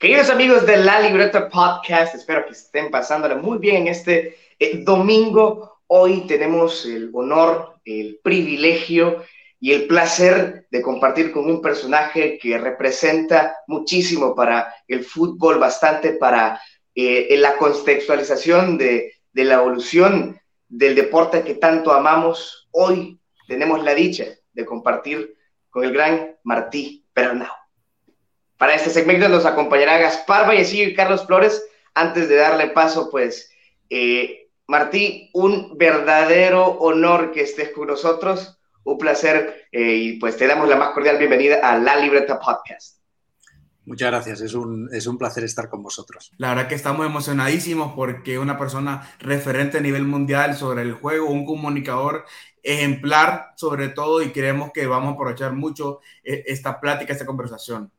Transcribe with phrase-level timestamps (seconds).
[0.00, 4.84] Queridos amigos de La Libreta Podcast, espero que estén pasándole muy bien en este eh,
[4.84, 5.80] domingo.
[5.88, 9.24] Hoy tenemos el honor, el privilegio
[9.58, 16.12] y el placer de compartir con un personaje que representa muchísimo para el fútbol, bastante
[16.12, 16.60] para
[16.94, 22.68] eh, la contextualización de, de la evolución del deporte que tanto amamos.
[22.70, 25.34] Hoy tenemos la dicha de compartir
[25.70, 27.67] con el gran Martí Pernau.
[28.58, 31.64] Para este segmento nos acompañará Gaspar Vallecillo y Carlos Flores.
[31.94, 33.52] Antes de darle paso, pues,
[33.88, 38.58] eh, Martí, un verdadero honor que estés con nosotros.
[38.82, 42.98] Un placer eh, y pues te damos la más cordial bienvenida a La Libreta Podcast.
[43.84, 46.32] Muchas gracias, es un, es un placer estar con vosotros.
[46.36, 51.30] La verdad que estamos emocionadísimos porque una persona referente a nivel mundial sobre el juego,
[51.30, 52.24] un comunicador
[52.62, 57.92] ejemplar sobre todo y creemos que vamos a aprovechar mucho eh, esta plática, esta conversación.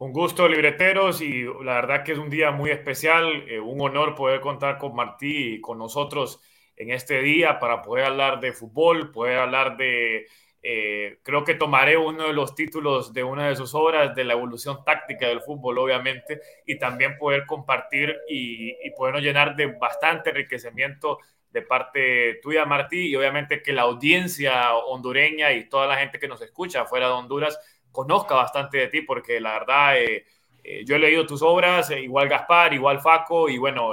[0.00, 4.14] Un gusto, libreteros, y la verdad que es un día muy especial, eh, un honor
[4.14, 6.40] poder contar con Martí y con nosotros
[6.74, 10.26] en este día para poder hablar de fútbol, poder hablar de,
[10.62, 14.32] eh, creo que tomaré uno de los títulos de una de sus obras, de la
[14.32, 20.30] evolución táctica del fútbol, obviamente, y también poder compartir y, y podernos llenar de bastante
[20.30, 21.18] enriquecimiento
[21.50, 26.28] de parte tuya, Martí, y obviamente que la audiencia hondureña y toda la gente que
[26.28, 27.58] nos escucha fuera de Honduras
[27.92, 30.24] conozca bastante de ti, porque la verdad, eh,
[30.62, 33.92] eh, yo he leído tus obras, eh, igual Gaspar, igual Faco, y bueno,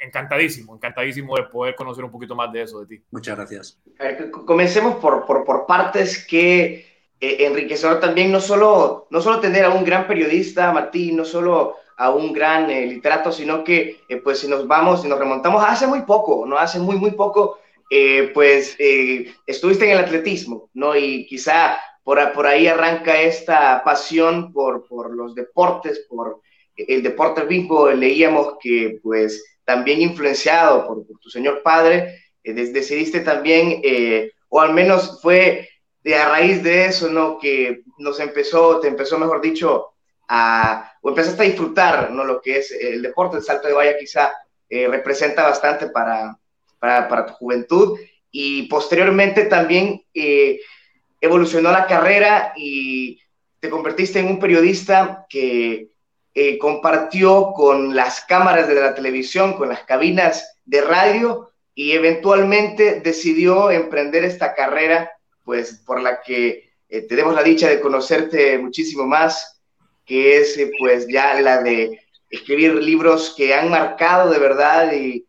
[0.00, 3.02] encantadísimo, encantadísimo de poder conocer un poquito más de eso de ti.
[3.10, 3.78] Muchas gracias.
[4.46, 6.88] comencemos por, por, por partes que
[7.20, 12.10] enriquecedor también, no solo, no solo tener a un gran periodista, Martín, no solo a
[12.10, 16.46] un gran literato, sino que, pues, si nos vamos, si nos remontamos hace muy poco,
[16.46, 17.58] no hace muy, muy poco,
[18.32, 18.74] pues
[19.46, 20.96] estuviste en el atletismo, ¿no?
[20.96, 21.76] Y quizá
[22.34, 24.84] por, ahí arranca esta pasión por,
[25.14, 26.40] los deportes, por
[26.76, 27.90] el deporte vivo.
[27.90, 34.74] Leíamos que, pues, también influenciado por, tu señor padre, eh, decidiste también, eh, o al
[34.74, 35.68] menos fue
[36.02, 37.38] de a raíz de eso, ¿no?
[37.38, 39.90] Que nos empezó, te empezó, mejor dicho,
[40.28, 42.24] a, o empezaste a disfrutar, ¿no?
[42.24, 44.32] Lo que es el deporte, el salto de valla quizá
[44.68, 46.36] eh, representa bastante para,
[46.80, 47.98] para, tu juventud.
[48.32, 50.02] Y posteriormente también
[51.20, 53.20] evolucionó la carrera y
[53.60, 55.90] te convertiste en un periodista que
[56.34, 63.00] eh, compartió con las cámaras de la televisión, con las cabinas de radio y eventualmente
[63.00, 65.10] decidió emprender esta carrera,
[65.44, 69.60] pues por la que eh, tenemos la dicha de conocerte muchísimo más,
[70.06, 72.00] que es eh, pues ya la de
[72.30, 75.26] escribir libros que han marcado de verdad y,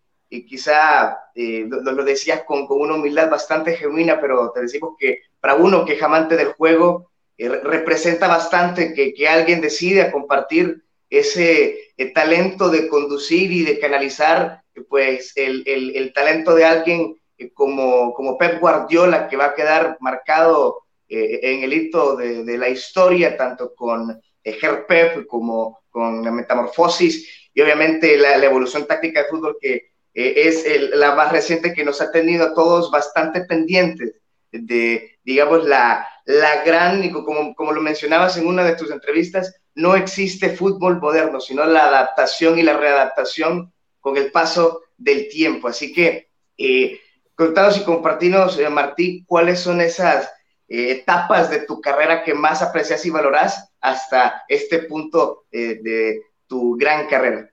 [0.47, 5.83] quizá lo, decías con, con, una humildad bastante genuina, pero te decimos que para uno
[5.83, 12.05] que es amante del juego, eh, representa bastante que, que, alguien decida compartir ese eh,
[12.13, 18.13] talento de conducir y de canalizar pues el, el, el talento de alguien eh, como,
[18.13, 23.35] como Pep Guardiola, que va a quedar marcado en el hito de, de, la historia,
[23.35, 29.27] tanto con Ger Pep como con la metamorfosis y obviamente la, la evolución táctica de
[29.27, 34.20] fútbol que es la más reciente que nos ha tenido a todos bastante pendientes
[34.51, 39.95] de, digamos, la, la gran, como, como lo mencionabas en una de tus entrevistas, no
[39.95, 45.67] existe fútbol moderno, sino la adaptación y la readaptación con el paso del tiempo.
[45.67, 46.99] Así que eh,
[47.35, 50.29] contanos y compartinos, eh, Martí, cuáles son esas
[50.67, 56.21] eh, etapas de tu carrera que más aprecias y valoras hasta este punto eh, de
[56.47, 57.49] tu gran carrera.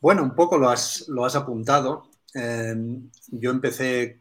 [0.00, 2.08] Bueno, un poco lo has, lo has apuntado.
[2.34, 4.20] Em, yo empecé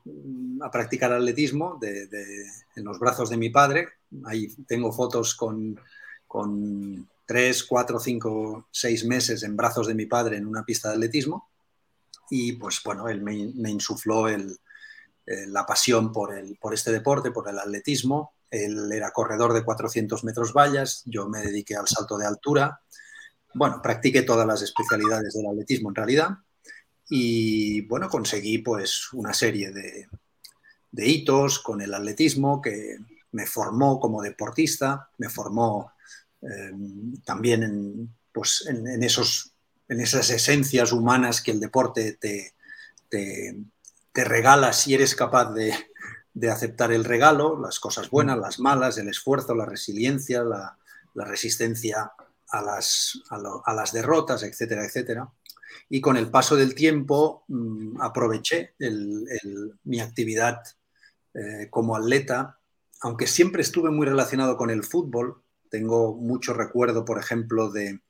[0.61, 3.87] a practicar atletismo en los brazos de mi padre.
[4.25, 5.79] Ahí tengo fotos con,
[6.27, 10.95] con tres, cuatro, cinco, seis meses en brazos de mi padre en una pista de
[10.95, 11.49] atletismo.
[12.29, 14.45] Y pues bueno, él me, insufló eh,
[15.47, 18.33] la pasión por, por este deporte, por el atletismo.
[18.49, 22.81] Él era corredor de 400 metros vallas, yo me dediqué al salto de altura.
[23.53, 26.37] Bueno, practiqué todas las especialidades del atletismo en realidad
[27.13, 30.07] y bueno, conseguí pues una serie de,
[31.05, 32.99] hitos con el atletismo que
[33.33, 35.91] me formó como deportista, me formó
[36.41, 39.51] em, también en, pues, en, esos,
[39.89, 42.53] en esas esencias humanas que el deporte te,
[43.09, 43.57] te,
[44.13, 45.73] regala si eres capaz de,
[46.49, 50.77] aceptar el regalo, las cosas buenas, las malas, el esfuerzo, la resiliencia, la,
[51.13, 52.13] resistencia
[52.47, 55.29] a las, a las derrotas, etcétera, etcétera.
[55.89, 58.75] Y con el paso del tiempo mm, aproveché
[59.83, 60.61] mi actividad
[61.33, 62.59] eh, como atleta,
[63.01, 68.01] aunque siempre estuve muy relacionado con el fútbol, Tengo mucho recuerdo, por ejemplo, de,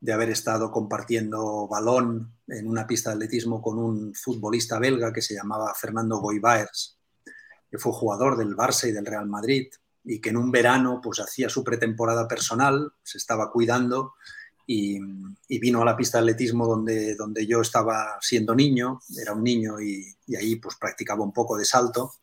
[0.00, 5.22] de haber estado compartiendo balón en una pista de atletismo con un futbolista belga que
[5.22, 6.98] se llamaba Fernando Goibaers,
[7.70, 9.68] que fue jugador del Barça y del Real Madrid
[10.04, 14.14] y que en un verano pues hacía su pretemporada personal, se estaba cuidando
[14.72, 19.42] y, vino a la pista de atletismo donde, donde yo estaba siendo niño, era un
[19.42, 20.06] niño y,
[20.38, 22.14] ahí pues practicaba un poco de salto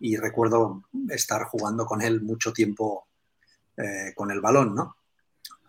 [0.00, 3.06] y recuerdo estar jugando con él mucho tiempo
[3.78, 4.96] eh, con el balón, ¿no?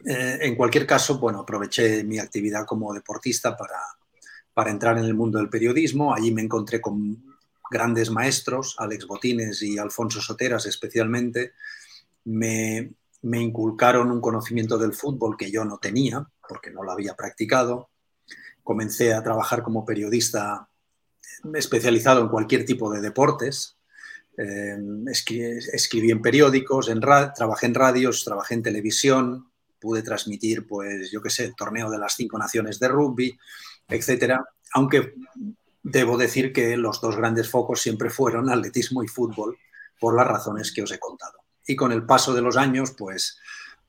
[0.06, 3.80] Eh, en cualquier caso, bueno, aproveché mi actividad como deportista para,
[4.54, 6.14] para entrar en el mundo del periodismo.
[6.14, 7.38] Allí me encontré con
[7.72, 11.54] grandes maestros, Alex Botines y Alfonso Soteras especialmente.
[12.26, 12.92] Me,
[13.22, 17.90] me inculcaron un conocimiento del fútbol que yo no tenía, porque no lo había practicado.
[18.64, 20.70] Comencé a trabajar como periodista
[21.54, 23.78] especializado en cualquier tipo de deportes.
[24.38, 24.78] Eh,
[25.08, 26.92] escribí, en periódicos,
[27.36, 31.98] trabajé en radios, trabajé en televisión, pude transmitir, pues, yo qué sé, el torneo de
[31.98, 33.38] las cinco naciones de rugby,
[33.88, 34.46] etcétera.
[34.74, 35.14] Aunque
[35.82, 39.58] debo decir que los dos grandes focos siempre fueron atletismo y fútbol,
[40.00, 41.47] por las razones que os he contado.
[41.68, 43.38] Y con el paso de los años, pues,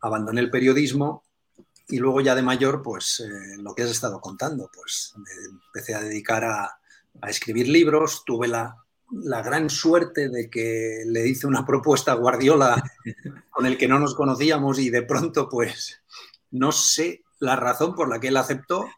[0.00, 1.24] abandoné el periodismo
[1.88, 5.14] y luego ya de mayor, pues, eh, lo que has estado contando, pues,
[5.66, 6.78] empecé a dedicar a,
[7.20, 8.76] a escribir libros, tuve la
[9.10, 12.82] la gran suerte de que le hice una propuesta a Guardiola
[13.50, 16.00] con el que no nos conocíamos y de pronto pues
[16.50, 18.88] no sé la razón por la que él aceptó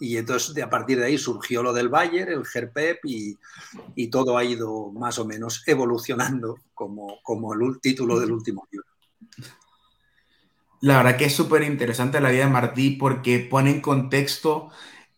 [0.00, 3.38] y entonces a partir de ahí surgió lo del Bayern, el GERPEP y,
[3.94, 8.86] y todo ha ido más o menos evolucionando como, como el título del último libro.
[10.80, 14.70] La verdad que es súper interesante la vida de Martí porque pone en contexto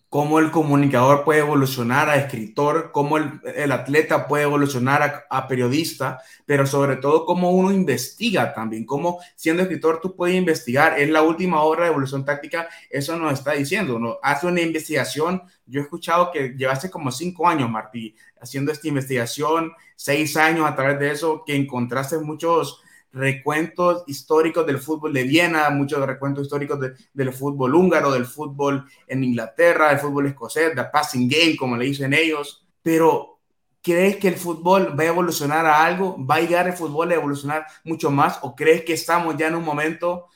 [0.08, 6.67] cómo el comunicador puede evolucionar a escritor, cómo el, atleta puede evolucionar a, periodista, pero
[6.67, 10.99] sobre todo cómo uno investiga también, cómo siendo escritor tú puedes investigar.
[10.99, 13.97] Es la última obra de evolución táctica, eso nos está diciendo.
[13.97, 15.43] Uno hace una investigación.
[15.67, 20.76] Yo he escuchado que llevaste como cinco años, Martí, haciendo esta investigación, seis años a
[20.76, 22.81] través de eso, que encontraste muchos
[23.16, 26.78] recuentos históricos del fútbol de Viena, muchos recuentos históricos
[27.14, 31.86] del fútbol húngaro, del fútbol en Inglaterra, del fútbol escocés, de passing game, como le
[31.86, 32.66] dicen ellos.
[32.82, 33.38] Pero,
[33.82, 36.16] ¿crees que el fútbol va a evolucionar a algo?
[36.24, 38.38] ¿Va a llegar el fútbol a evolucionar mucho más?
[38.42, 40.26] ¿O crees que estamos ya en un momento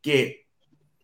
[0.00, 0.46] que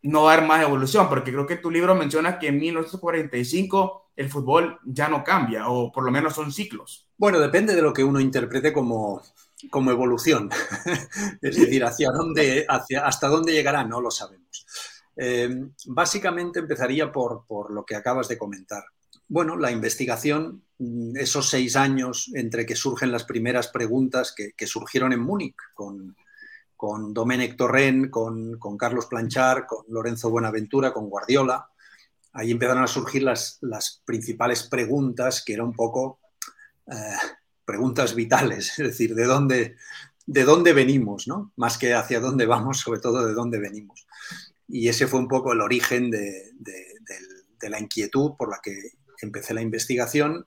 [0.03, 1.11] no va a haber más evolución?
[1.11, 5.93] Porque creo que tu libro menciona que en 1945 el fútbol ya no cambia, o
[5.93, 7.07] por lo menos son ciclos.
[7.19, 9.23] Bueno, depende de lo que uno interprete como,
[9.71, 10.51] como evolución.
[11.43, 14.67] es decir, hacia dónde, hacia, hasta dónde llegará, no lo sabemos.
[15.17, 15.49] Eh,
[15.87, 18.85] básicamente empezaría por, lo que acabas de comentar.
[19.27, 25.13] Bueno, la investigación, mm, esos seis años entre que surgen las primeras preguntas que, surgieron
[25.13, 26.17] en Múnich con,
[26.77, 31.69] con Domenech Torrent, con, Carlos Planchar, con Lorenzo Buenaventura, con Guardiola.
[32.35, 36.21] Ahí empezaron a surgir las, las principales preguntas que era un poco
[36.87, 37.17] eh,
[37.69, 39.77] preguntas vitales, es decir, de dónde,
[40.25, 41.53] de dónde venimos, ¿no?
[41.57, 44.07] Más que hacia dónde vamos, sobre todo de dónde venimos.
[44.67, 46.55] Y ese fue un poco el origen de,
[47.61, 50.47] la inquietud por la que empecé la investigación,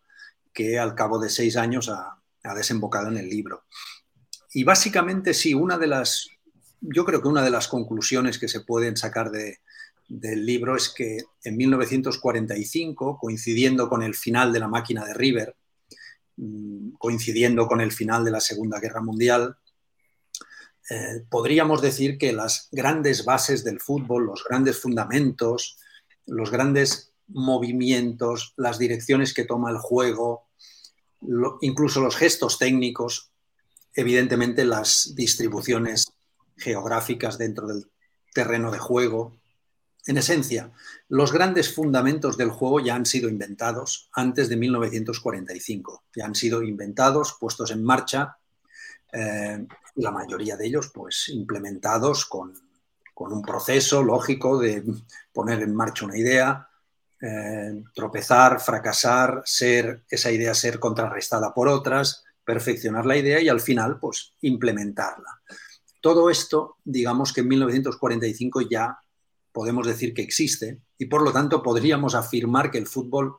[0.51, 2.17] que al cabo de seis años ha,
[2.55, 3.65] desembocado en el libro.
[4.51, 6.27] Y básicamente sí, una de las,
[6.81, 11.19] yo creo que una de las conclusiones que se pueden sacar del libro es que
[11.43, 15.55] en 1945, coincidiendo con el final de la máquina de River,
[16.97, 19.57] coincidiendo con el final de la Segunda Guerra Mundial,
[20.89, 25.77] eh, podríamos decir que las grandes bases del fútbol, los grandes fundamentos,
[26.25, 30.47] los grandes movimientos, las direcciones que toma el juego,
[31.61, 33.31] incluso los gestos técnicos,
[33.93, 36.05] evidentemente las distribuciones
[36.57, 37.89] geográficas dentro del
[38.33, 39.40] terreno de juego,
[40.07, 40.71] en esencia,
[41.09, 46.63] los grandes fundamentos del juego ya han sido inventados antes de 1945, ya han sido
[46.63, 48.37] inventados, puestos en marcha,
[49.11, 52.53] eh, la mayoría de ellos pues implementados con,
[53.23, 54.83] un proceso lógico de
[55.31, 56.67] poner en marcha una idea,
[57.21, 63.61] eh, tropezar, fracasar, ser esa idea ser contrarrestada por otras, perfeccionar la idea y al
[63.61, 65.39] final pues implementarla.
[66.01, 69.00] Todo esto, digamos que en 1945 ya
[69.51, 73.37] podemos decir que existe y por lo tanto podríamos afirmar que el fútbol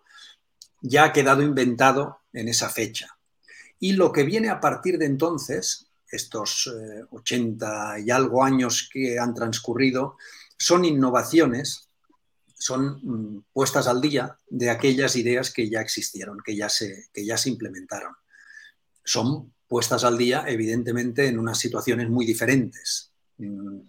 [0.81, 3.19] ya ha quedado inventado en esa fecha.
[3.79, 6.73] Y lo que viene a partir de entonces, estos
[7.11, 10.17] 80 eh, y algo años que han transcurrido,
[10.57, 11.89] son innovaciones,
[12.57, 17.25] son mm, puestas al día de aquellas ideas que ya existieron, que ya se, que
[17.25, 18.15] ya se implementaron.
[19.05, 23.81] Son puestas al día, evidentemente, en unas situaciones muy diferentes Mm,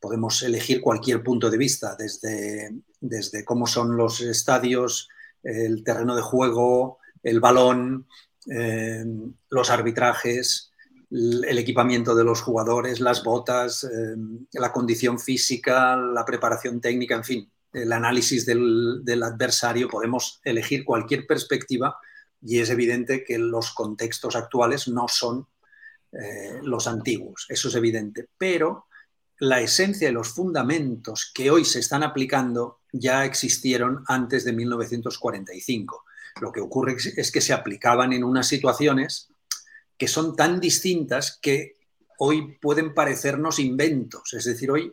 [0.00, 5.08] podemos elegir cualquier punto de vista, desde, desde cómo son los estadios,
[5.42, 8.06] el terreno de juego, el balón,
[8.50, 9.04] eh,
[9.50, 10.70] los arbitrajes,
[11.10, 14.16] el equipamiento de los jugadores, las botas, eh,
[14.52, 19.88] la condición física, la preparación técnica, en fin, el análisis del, adversario.
[19.88, 21.96] Podemos elegir cualquier perspectiva
[22.40, 25.46] y es evidente que los contextos actuales no son
[26.12, 28.86] eh, los antiguos, eso es evidente, pero
[29.40, 36.04] la esencia y los fundamentos que hoy se están aplicando ya existieron antes de 1945.
[36.42, 39.30] Lo que ocurre es que se aplicaban en unas situaciones
[39.96, 41.78] que son tan distintas que
[42.18, 44.34] hoy pueden parecernos inventos.
[44.34, 44.92] Es decir, hoy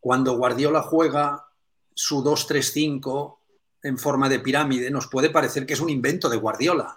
[0.00, 1.46] cuando Guardiola juega
[1.94, 3.36] su 2-3-5
[3.84, 6.96] en forma de pirámide, nos puede parecer que es un invento de Guardiola.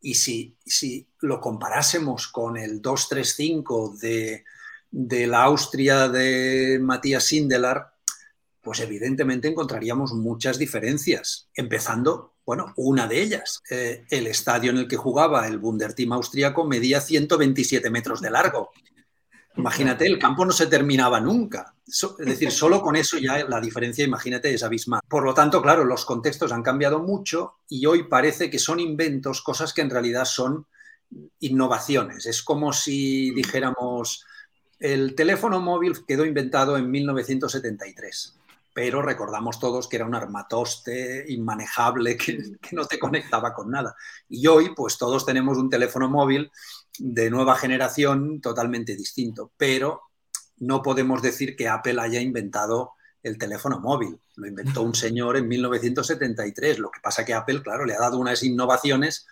[0.00, 4.44] Y si, si lo comparásemos con el 2-3-5 de,
[4.92, 7.94] de, la Austria de Matías Sindelar,
[8.60, 13.60] pues evidentemente encontraríamos muchas diferencias, empezando, bueno, una de ellas.
[13.68, 18.70] Eh, el estadio en el que jugaba el Bunderteam austriaco medía 127 metros de largo.
[19.56, 21.74] Imagínate, el campo no se terminaba nunca.
[21.86, 25.00] es decir, solo con eso ya la diferencia, imagínate, es abismal.
[25.06, 29.42] Por lo tanto, claro, los contextos han cambiado mucho y hoy parece que son inventos,
[29.42, 30.66] cosas que en realidad son
[31.40, 32.24] innovaciones.
[32.24, 34.24] Es como si dijéramos,
[34.82, 38.38] el teléfono móvil quedó inventado en 1973
[38.74, 42.38] pero recordamos todos que era un armatoste inmanejable que,
[42.72, 43.94] no te conectaba con nada.
[44.28, 46.50] Y hoy, pues todos tenemos un teléfono móvil
[46.98, 50.02] de nueva generación totalmente distinto, pero
[50.58, 54.18] no podemos decir que Apple haya inventado el teléfono móvil.
[54.36, 56.78] Lo inventó un señor en 1973.
[56.78, 59.26] Lo que pasa que Apple, claro, le ha dado unas innovaciones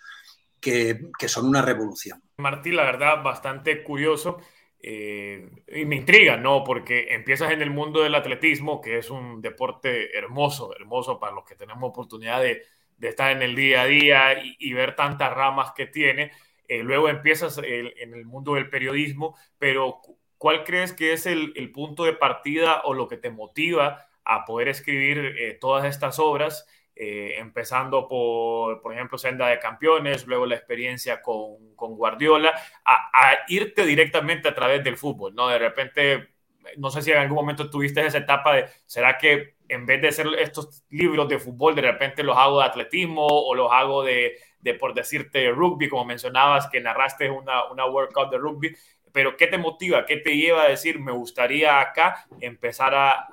[0.59, 2.21] que, que son una revolución.
[2.37, 4.37] Martín, la verdad, bastante curioso
[4.83, 6.63] eh, y me intriga, ¿no?
[6.63, 11.45] Porque empiezas en el mundo del atletismo, que es un deporte hermoso, hermoso para los
[11.45, 12.63] que tenemos oportunidad de,
[13.01, 16.31] estar en el día a día y, ver tantas ramas que tiene.
[16.67, 20.01] Eh, luego empiezas en el mundo del periodismo, pero
[20.37, 24.69] ¿cuál crees que es el, punto de partida o lo que te motiva a poder
[24.69, 26.67] escribir eh, todas estas obras?
[27.03, 32.53] Eh, empezando por, por ejemplo, Senda de Campeones, luego la experiencia con, con Guardiola,
[32.85, 35.47] a, irte directamente a través del fútbol, ¿no?
[35.47, 36.29] De repente,
[36.77, 40.09] no sé si en algún momento tuviste esa etapa de, ¿será que en vez de
[40.09, 44.37] hacer estos libros de fútbol, de repente los hago de atletismo o los hago de,
[44.59, 48.75] de por decirte, rugby, como mencionabas, que narraste una, una workout de rugby?
[49.11, 50.05] Pero ¿qué te motiva?
[50.05, 53.27] ¿Qué te lleva a decir, me gustaría acá empezar a,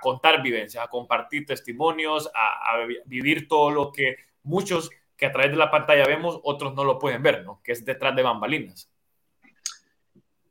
[0.00, 5.56] contar vivencias, a compartir testimonios, a, vivir todo lo que muchos que a través de
[5.56, 7.60] la pantalla vemos, otros no lo pueden ver, ¿no?
[7.62, 8.90] Que es detrás de bambalinas.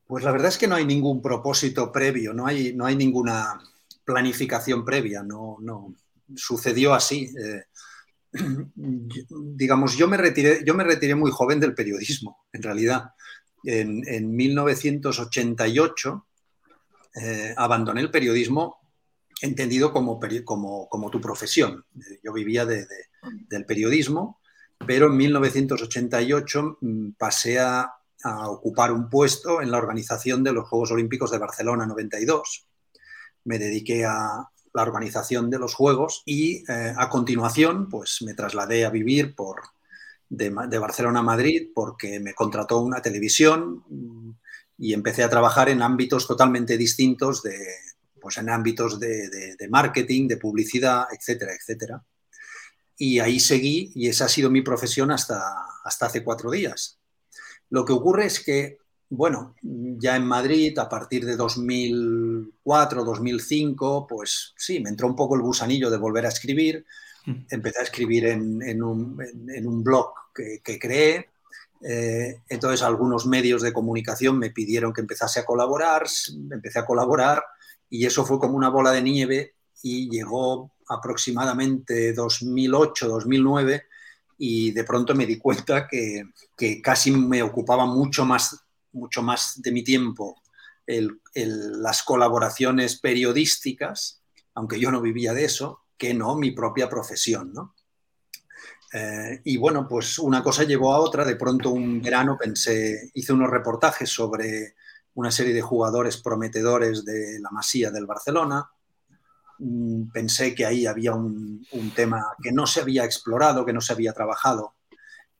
[0.08, 3.60] Pues la verdad es que no hay ningún propósito previo, no hay, no hay ninguna
[4.06, 5.96] planificación previa, no, no
[6.36, 7.30] sucedió así.
[7.38, 7.63] Eh,
[8.75, 13.12] digamos, yo me, retiré, yo me retiré muy joven del periodismo, en realidad
[13.63, 16.27] en, 1988
[17.15, 18.79] eh, abandoné el periodismo
[19.41, 20.20] entendido como,
[21.12, 21.86] tu profesión.
[22.24, 24.39] Yo vivía del periodismo,
[24.86, 27.91] pero en 1988 mm, pasé a,
[28.48, 32.67] ocupar un puesto en la organización de los Juegos Olímpicos de Barcelona 92.
[33.43, 38.86] Me dediqué a la organización de los Juegos y eh, a continuación pues, me trasladé
[38.86, 39.73] a vivir por,
[40.36, 43.84] de, Barcelona a Madrid porque me contrató una televisión
[44.78, 47.58] y empecé a trabajar en ámbitos totalmente distintos, de,
[48.20, 52.04] pues en ámbitos de, marketing, de publicidad, etcétera, etcétera.
[52.98, 55.40] Y ahí seguí y esa ha sido mi profesión hasta,
[55.84, 57.00] hasta hace cuatro días.
[57.70, 58.78] Lo que ocurre es que,
[59.10, 65.36] bueno, ya en Madrid, a partir de 2004, 2005, pues sí, me entró un poco
[65.36, 66.86] el gusanillo de volver a escribir.
[67.25, 67.46] Mm.
[67.50, 69.18] Empecé a escribir en, un,
[69.50, 71.30] en un blog que, creé.
[71.82, 76.04] Eh, entonces algunos medios de comunicación me pidieron que empezase a colaborar,
[76.52, 77.44] empecé a colaborar
[77.90, 83.84] y eso fue como una bola de nieve y llegó aproximadamente 2008-2009
[84.38, 86.24] y de pronto me di cuenta que,
[86.82, 88.63] casi me ocupaba mucho más,
[88.94, 90.42] mucho más de mi tiempo
[90.86, 94.22] las colaboraciones periodísticas,
[94.54, 97.54] aunque yo no vivía de eso, que no mi propia profesión.
[97.54, 97.75] ¿no?
[98.96, 101.26] Eh, y bueno, pues una cosa llevó a otra.
[101.26, 104.76] De pronto un verano pensé, hice unos reportajes sobre
[105.16, 108.70] una serie de jugadores prometedores de la Masía del Barcelona.
[109.58, 113.94] Mm, pensé que ahí había un, tema que no se había explorado, que no se
[113.94, 114.76] había trabajado.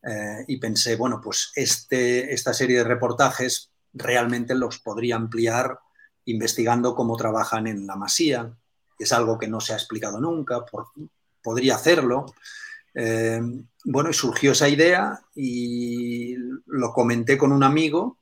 [0.02, 5.80] Eh, y pensé, bueno, pues este, esta serie de reportajes realmente los podría ampliar
[6.26, 8.52] investigando cómo trabajan en la masía.
[8.98, 10.66] Es algo que no se ha explicado nunca,
[11.42, 12.26] podría hacerlo.
[12.96, 13.42] Eh,
[13.86, 16.36] bueno, y surgió esa idea y
[16.68, 18.18] lo comenté con un amigo.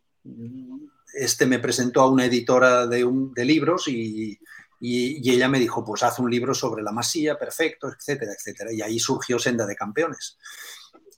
[1.14, 4.40] Este me presentó a una editora de, de libros y,
[4.80, 8.74] y, ella me dijo, pues haz un libro sobre la masía, perfecto, etcétera, etcétera.
[8.74, 10.38] Y ahí surgió Senda de Campeones.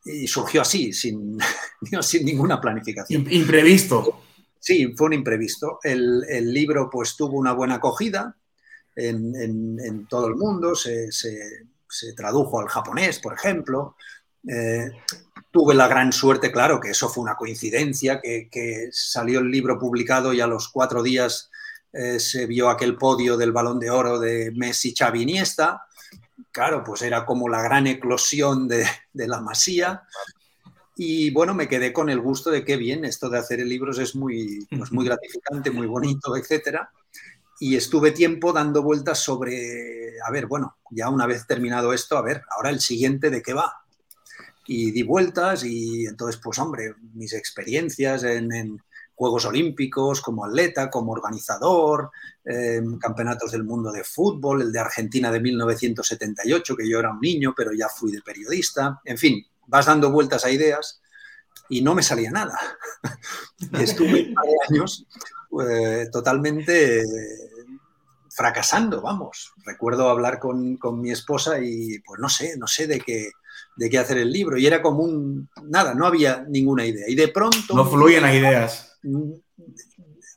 [0.05, 1.37] Y surgió así, sin,
[2.01, 3.25] sin ninguna planificación.
[3.31, 4.21] Imprevisto.
[4.59, 5.79] Sí, fue un imprevisto.
[5.83, 8.35] El, el libro pues tuvo una buena acogida
[8.95, 9.35] en,
[9.79, 11.37] en, todo el mundo, se, se,
[11.93, 13.95] se, tradujo al japonés, por ejemplo.
[14.47, 14.91] Eh,
[15.51, 19.77] tuve la gran suerte, claro, que eso fue una coincidencia, que, que salió el libro
[19.79, 21.49] publicado y a los cuatro días
[21.93, 25.85] eh, se vio aquel podio del balón de oro de Messi, Xavi, Iniesta.
[26.51, 30.03] Claro, pues era como la gran eclosión de, la masía.
[30.95, 34.15] Y bueno, me quedé con el gusto de qué bien, esto de hacer libros es
[34.15, 36.91] muy, pues muy gratificante, muy bonito, etcétera.
[37.59, 42.21] Y estuve tiempo dando vueltas sobre, a ver, bueno, ya una vez terminado esto, a
[42.21, 43.83] ver, ahora el siguiente de qué va.
[44.65, 48.81] Y di vueltas y entonces, pues hombre, mis experiencias en
[49.15, 52.11] Juegos Olímpicos, como atleta, como organizador,
[52.43, 57.19] em, campeonatos del mundo de fútbol, el de Argentina de 1978, que yo era un
[57.19, 58.99] niño, pero ya fui de periodista.
[59.05, 61.01] En fin, vas dando vueltas a ideas
[61.69, 62.57] y no me salía nada.
[63.73, 65.05] Estuve un par de años
[65.67, 67.03] eh, totalmente
[68.29, 69.53] fracasando, vamos.
[69.65, 73.29] Recuerdo hablar con, con, mi esposa y pues no sé, no sé de qué,
[73.75, 74.57] de qué hacer el libro.
[74.57, 77.05] Y era como un, nada, no había ninguna idea.
[77.07, 77.75] Y de pronto...
[77.75, 78.99] No fluyen las ideas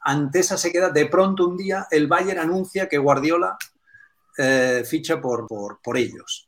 [0.06, 3.58] ante esa sequedad, de pronto un día el Bayern anuncia que Guardiola
[4.38, 5.48] eh, ficha por,
[5.82, 6.46] por, ellos.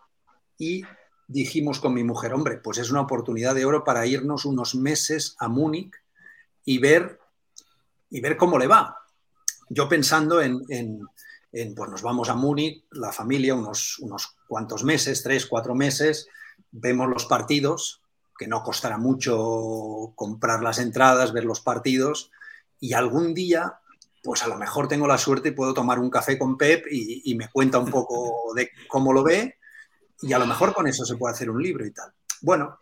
[0.57, 0.85] Y
[1.28, 5.36] dijimos con mi mujer, hombre, pues es una oportunidad de oro para irnos unos meses
[5.38, 5.94] a Múnich
[6.64, 7.20] y ver,
[8.10, 8.96] y ver cómo le va.
[9.68, 10.64] Yo pensando en,
[11.76, 16.26] pues nos vamos a Múnich, la familia, unos, unos cuantos meses, tres, cuatro meses,
[16.70, 18.02] vemos los partidos,
[18.38, 22.30] que no costará mucho comprar las entradas, ver los partidos
[22.80, 23.80] y algún día,
[24.22, 27.34] pues a lo mejor tengo la suerte y puedo tomar un café con Pep y,
[27.34, 29.58] me cuenta un poco de cómo lo ve
[30.22, 32.12] y a lo mejor con eso se puede hacer un libro y tal.
[32.40, 32.78] Bueno,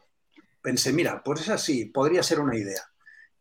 [0.60, 2.82] pensé, mira, pues es así, podría ser una idea.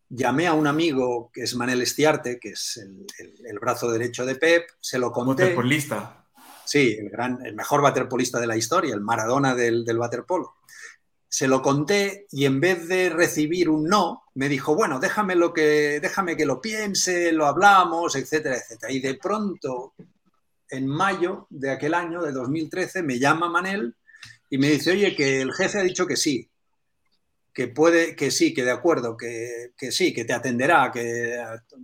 [0.09, 4.69] Llamé a un amigo que es Manel Estiarte, que es el, brazo derecho de Pep,
[4.79, 5.43] se lo conté.
[5.43, 6.27] Waterpolista.
[6.63, 10.55] Sí, el, gran, el mejor waterpolista de la historia, el Maradona del, del waterpolo
[11.35, 15.51] se lo conté y en vez de recibir un no, me dijo, bueno, déjame, lo
[15.53, 18.89] que, déjame que lo piense, lo hablamos, etcétera, etcétera.
[18.89, 19.95] Y de pronto,
[20.69, 23.95] en mayo de aquel año, de 2013, me llama Manel
[24.49, 26.49] y me dice, oye, que el jefe ha dicho que sí,
[27.53, 31.37] que puede, que sí, que de acuerdo, que, que sí, que te atenderá, que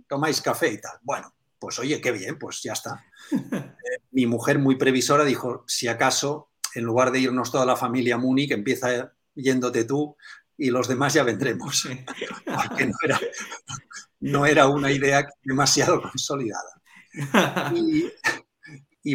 [0.06, 0.98] tomáis café y tal.
[1.02, 3.04] Bueno, pues oye, qué bien, pues ya está.
[3.82, 8.14] Eh, mi mujer muy previsora dijo, si acaso, en lugar de irnos toda la familia
[8.14, 10.16] a Múnich, empieza yéndote tú
[10.56, 11.88] y los demás ya vendremos.
[12.44, 12.90] Porque
[14.20, 16.80] no era, una idea demasiado consolidada.
[17.74, 18.10] Y,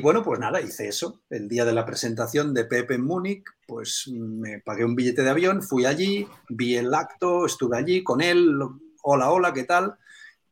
[0.01, 1.21] bueno, pues nada, hice eso.
[1.29, 5.29] El día de la presentación de Pepe en Múnich, pues me pagué un billete de
[5.29, 8.59] avión, fui allí, vi el acto, estuve allí con él,
[9.03, 9.95] hola, hola, ¿qué tal?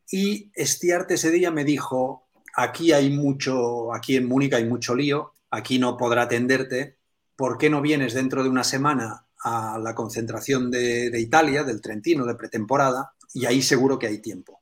[0.09, 5.33] Y Estiarte ese día me dijo, aquí hay mucho, aquí en Múnich hay mucho lío,
[5.51, 6.97] aquí no podrá atenderte,
[7.35, 12.25] ¿por qué no vienes dentro de una semana a la concentración de, Italia, del Trentino,
[12.25, 14.59] de pretemporada, y ahí seguro que hay tiempo.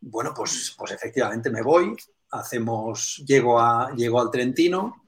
[0.00, 1.96] Bueno, pues, pues efectivamente me voy,
[2.30, 5.04] hacemos, llego, a, llego al Trentino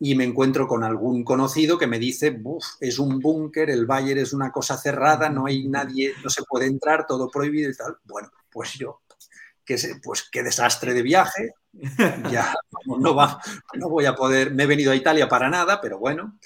[0.00, 2.40] y me encuentro con algún conocido que me dice,
[2.80, 6.66] es un búnker, el Bayern es una cosa cerrada, no hay nadie, no se puede
[6.66, 7.96] entrar, todo prohibido y tal.
[8.04, 9.02] Bueno, pues yo,
[10.02, 11.54] pues qué desastre de viaje,
[12.30, 12.54] ya
[12.86, 13.40] no, va,
[13.74, 16.38] no voy a poder, me he venido a Italia para nada, pero bueno,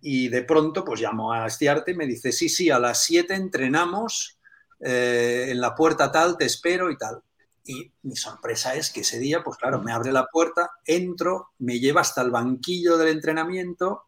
[0.00, 3.34] y de pronto pues llamo a Estiarte y me dice, sí, sí, a las 7
[3.34, 4.38] entrenamos,
[4.80, 7.22] eh, en la puerta tal, te espero y tal.
[7.66, 11.80] Y mi sorpresa es que ese día, pues claro, me abre la puerta, entro, me
[11.80, 14.04] lleva hasta el banquillo del entrenamiento,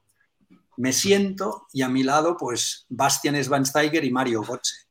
[0.76, 4.86] me siento y a mi lado pues Bastian Schweinsteiger y Mario Götze.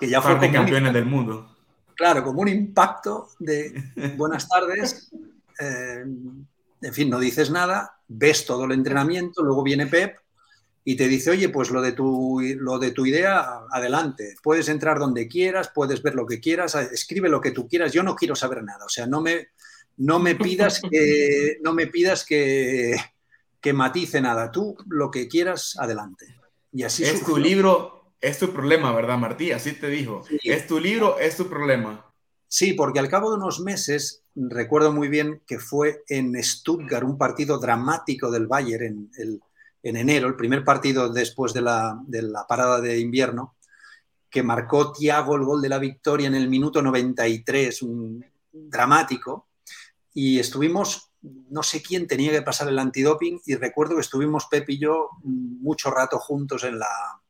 [0.00, 1.56] Que ya fueron campeones del mundo.
[1.94, 3.72] Claro, como un impacto de
[4.16, 5.10] buenas tardes.
[5.60, 6.04] Eh,
[6.80, 10.21] en fin, no dices nada, ves todo el entrenamiento, luego viene Pep
[10.84, 14.98] y te dice, oye, pues lo de tu, lo de tu idea, adelante, puedes entrar
[14.98, 18.34] donde quieras, puedes ver lo que quieras, escribe lo que tú quieras, yo no quiero
[18.34, 19.48] saber nada, o sea, no me,
[19.98, 22.96] no me pidas que, no me pidas que,
[23.60, 26.36] que matice nada, tú lo que quieras, adelante.
[26.72, 29.52] Y así es tu libro, es tu problema, ¿verdad, Martí?
[29.52, 30.24] Así te dijo.
[30.42, 32.06] Es tu libro, es tu problema.
[32.48, 37.18] Sí, porque al cabo de unos meses, recuerdo muy bien que fue en Stuttgart un
[37.18, 39.40] partido dramático del Bayern en,
[39.82, 43.56] en enero, el primer partido después de la, de la, parada de invierno,
[44.30, 49.48] que marcó Thiago el gol de la victoria en el minuto 93, un dramático,
[50.14, 54.68] y estuvimos, no sé quién tenía que pasar el antidoping, y recuerdo que estuvimos Pep
[54.70, 57.20] y yo mucho rato juntos en la,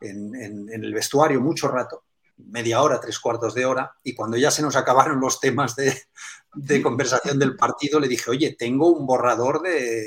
[0.00, 2.04] en, el vestuario mucho rato,
[2.36, 6.82] media hora, tres cuartos de hora, y cuando ya se nos acabaron los temas de,
[6.82, 10.06] conversación del partido, le dije, oye, tengo un borrador de,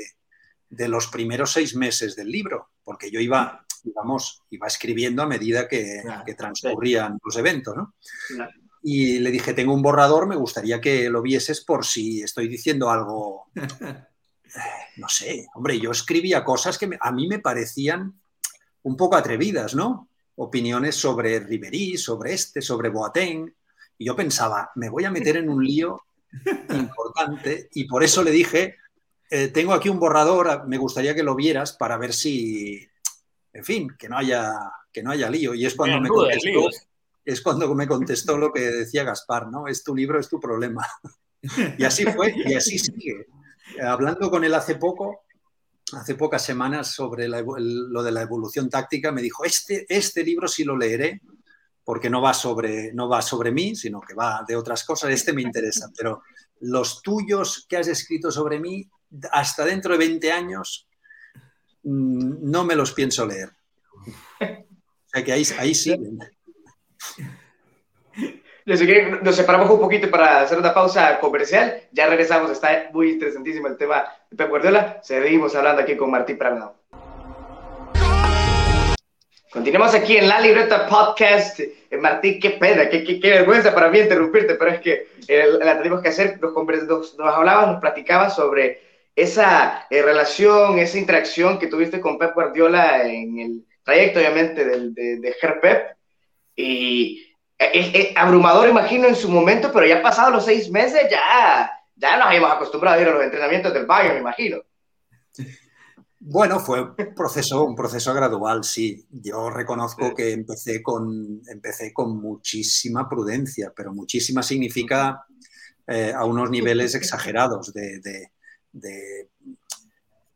[0.70, 6.02] los primeros seis meses del libro, porque yo iba, digamos, iba escribiendo a medida que,
[6.36, 7.94] transcurrían los eventos, ¿no?
[8.82, 12.90] Y le dije, tengo un borrador, me gustaría que lo vieses por si estoy diciendo
[12.90, 13.46] algo,
[14.96, 18.20] no sé, hombre, yo escribía cosas que a mí me parecían
[18.82, 20.08] un poco atrevidas, ¿no?
[20.36, 23.54] Opiniones sobre Ribery, sobre este, sobre Boateng.
[23.96, 26.02] Y yo pensaba, me voy a meter en un lío
[26.70, 28.76] importante y por eso le dije,
[29.30, 32.86] eh, tengo aquí un borrador, me gustaría que lo vieras para ver si,
[33.52, 34.54] en fin, que no haya,
[34.92, 35.54] que no haya lío.
[35.54, 36.68] Y es cuando me contestó,
[37.24, 39.66] es cuando me contestó lo que decía Gaspar, ¿no?
[39.66, 40.86] Es tu libro, es tu problema.
[41.78, 43.26] y así fue, y así sigue.
[43.82, 45.24] Hablando con él hace poco,
[45.92, 50.64] hace pocas semanas sobre lo de la evolución táctica, me dijo, este, este libro sí
[50.64, 51.20] lo leeré,
[51.84, 55.32] porque no va, sobre, no va sobre mí, sino que va de otras cosas, este
[55.32, 56.22] me interesa, pero
[56.60, 58.88] los tuyos que has escrito sobre mí,
[59.30, 60.88] hasta dentro de 20 años,
[61.82, 63.50] mm, no me los pienso leer.
[64.40, 66.18] O sea que ahí, ahí siguen.
[68.66, 71.82] Que nos separamos un poquito para hacer una pausa comercial.
[71.92, 72.50] Ya regresamos.
[72.50, 75.00] Está muy interesantísimo el tema de Pep Guardiola.
[75.02, 76.74] Seguimos hablando aquí con Martín Prado.
[79.52, 81.60] Continuamos aquí en la libreta podcast.
[81.60, 85.76] Eh, Martín, qué pena, qué, qué, vergüenza para mí interrumpirte, pero es que eh, la
[85.76, 86.40] tenemos que hacer.
[86.40, 92.18] Nos, nos, nos hablabas, nos platicabas sobre esa eh, relación, esa interacción que tuviste con
[92.18, 95.96] Pep Guardiola en el trayecto, obviamente, del, de, de Pep.
[96.56, 102.16] Y es, abrumador, imagino, en su momento, pero ya pasado los seis meses, ya, ya
[102.16, 104.58] nos habíamos acostumbrado a ir a los entrenamientos del Bayern, me imagino.
[106.18, 109.06] Bueno, fue un proceso, un proceso gradual, sí.
[109.10, 115.26] Yo reconozco que empecé con, empecé con muchísima prudencia, pero muchísima significa
[115.86, 118.32] eh, a unos niveles exagerados de, de,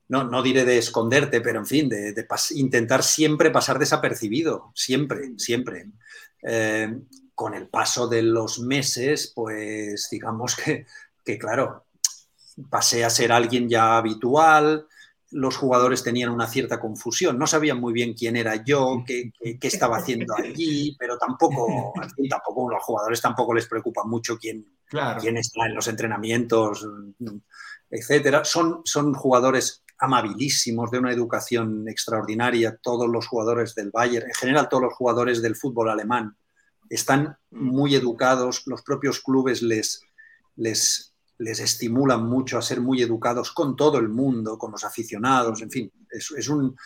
[0.08, 2.14] no, no, diré de esconderte, pero en fin, de,
[2.54, 5.86] intentar siempre pasar desapercibido, siempre, siempre.
[6.42, 6.96] Eh,
[7.34, 10.86] con el paso de los meses, pues digamos que,
[11.38, 11.86] claro,
[12.68, 14.88] pasé a ser alguien ya habitual,
[15.30, 19.98] los jugadores tenían una cierta confusión, no sabían muy bien quién era yo, qué, estaba
[19.98, 21.92] haciendo allí, pero tampoco,
[22.28, 24.66] tampoco, los jugadores tampoco les preocupa mucho quién,
[25.20, 26.88] quién está en los entrenamientos,
[27.90, 28.44] etcétera.
[28.44, 34.68] Son, son jugadores amabilísimos, de una educación extraordinaria, todos los jugadores del Bayern, en general
[34.68, 36.36] todos los jugadores del fútbol alemán,
[36.88, 40.00] están muy educados, los propios clubes les,
[40.56, 45.62] les, les estimulan mucho a ser muy educados con todo el mundo, con los aficionados,
[45.62, 46.76] en fin, es, un,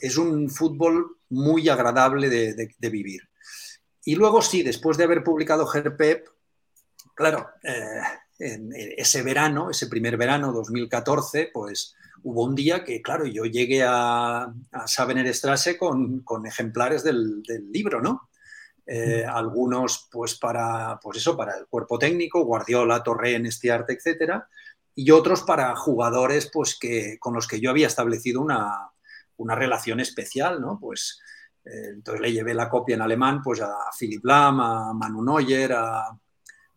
[0.00, 3.22] es un fútbol muy agradable de, vivir.
[4.04, 6.28] Y luego sí, después de haber publicado Gerpep,
[7.14, 8.00] claro, eh,
[8.40, 13.82] en ese verano, ese primer verano 2014, pues hubo un día que, claro, yo llegué
[13.82, 18.30] a, a Sabener Strasse con, con ejemplares del, del, libro, ¿no?
[18.86, 24.48] Eh, algunos, pues para, pues eso, para el cuerpo técnico, Guardiola, Torren, Estiarte, etcétera,
[24.94, 28.90] y otros para jugadores, pues que, con los que yo había establecido una,
[29.36, 30.78] una relación especial, ¿no?
[30.80, 31.20] Pues
[31.64, 35.72] eh, entonces le llevé la copia en alemán, pues a Philip Lam, a Manu Neuer,
[35.72, 36.06] a,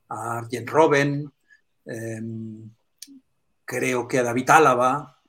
[0.09, 1.31] a Arjen Robben,
[1.85, 2.69] em,
[3.65, 5.21] creo que a David Álava,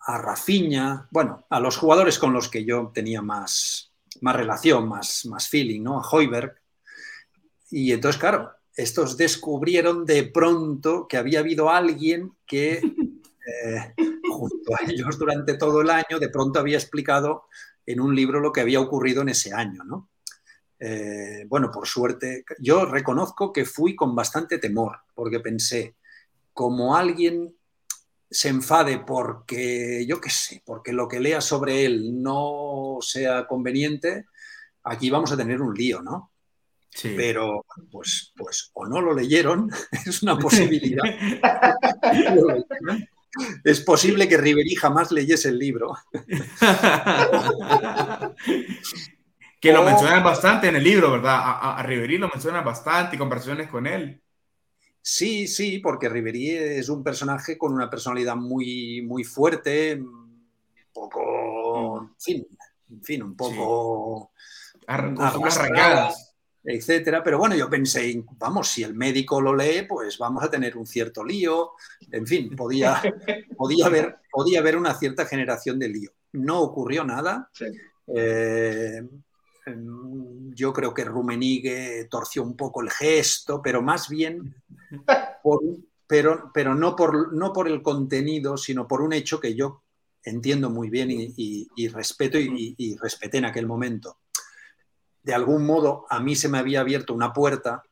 [0.00, 5.26] a Rafinha, bueno, a los jugadores con los que yo tenía más, más relación, más,
[5.26, 5.98] más feeling, ¿no?
[6.00, 6.56] A Hoiberg.
[7.70, 13.94] Y entonces, claro, estos descubrieron de pronto que había habido alguien que, eh,
[14.28, 17.44] junto a ellos durante todo el año, de pronto había explicado
[17.86, 20.09] en un libro lo que había ocurrido en ese año, ¿no?
[20.82, 25.96] Eh, bueno, por suerte, yo reconozco que fui con bastante temor, porque pensé,
[26.54, 27.54] como alguien
[28.30, 34.24] se enfade porque, yo qué sé, porque lo que lea sobre él no sea conveniente,
[34.84, 36.32] aquí vamos a tener un lío, ¿no?
[36.88, 37.12] Sí.
[37.14, 39.70] Pero, pues, pues, o no lo leyeron,
[40.06, 41.04] es una posibilidad.
[43.64, 45.94] es posible que Riverí jamás leyese el libro.
[49.60, 51.34] Que lo mencionan bastante en el libro, ¿verdad?
[51.34, 54.22] A, a, Riverí lo mencionan bastante y conversaciones con él.
[55.02, 60.46] Sí, sí, porque Riverí es un personaje con una personalidad muy, muy fuerte, un
[60.92, 62.46] poco, en fin,
[62.90, 64.32] en fin un poco...
[64.36, 64.84] Sí.
[64.86, 66.30] arrancadas
[66.64, 67.22] etcétera.
[67.22, 70.86] Pero bueno, yo pensé, vamos, si el médico lo lee, pues vamos a tener un
[70.86, 71.72] cierto lío.
[72.10, 73.00] En fin, podía,
[73.56, 76.10] podía, haber, podía haber una cierta generación de lío.
[76.32, 77.50] No ocurrió nada.
[78.06, 79.02] Eh,
[79.66, 84.54] yo creo que Rumenigue torció un poco el gesto, pero más bien
[86.06, 89.82] pero, pero no, por, no por el contenido, sino por un hecho que yo
[90.24, 94.18] entiendo muy bien y, respeto y, y respeté en aquel momento.
[95.22, 97.84] De algún modo a mí se me había abierto una puerta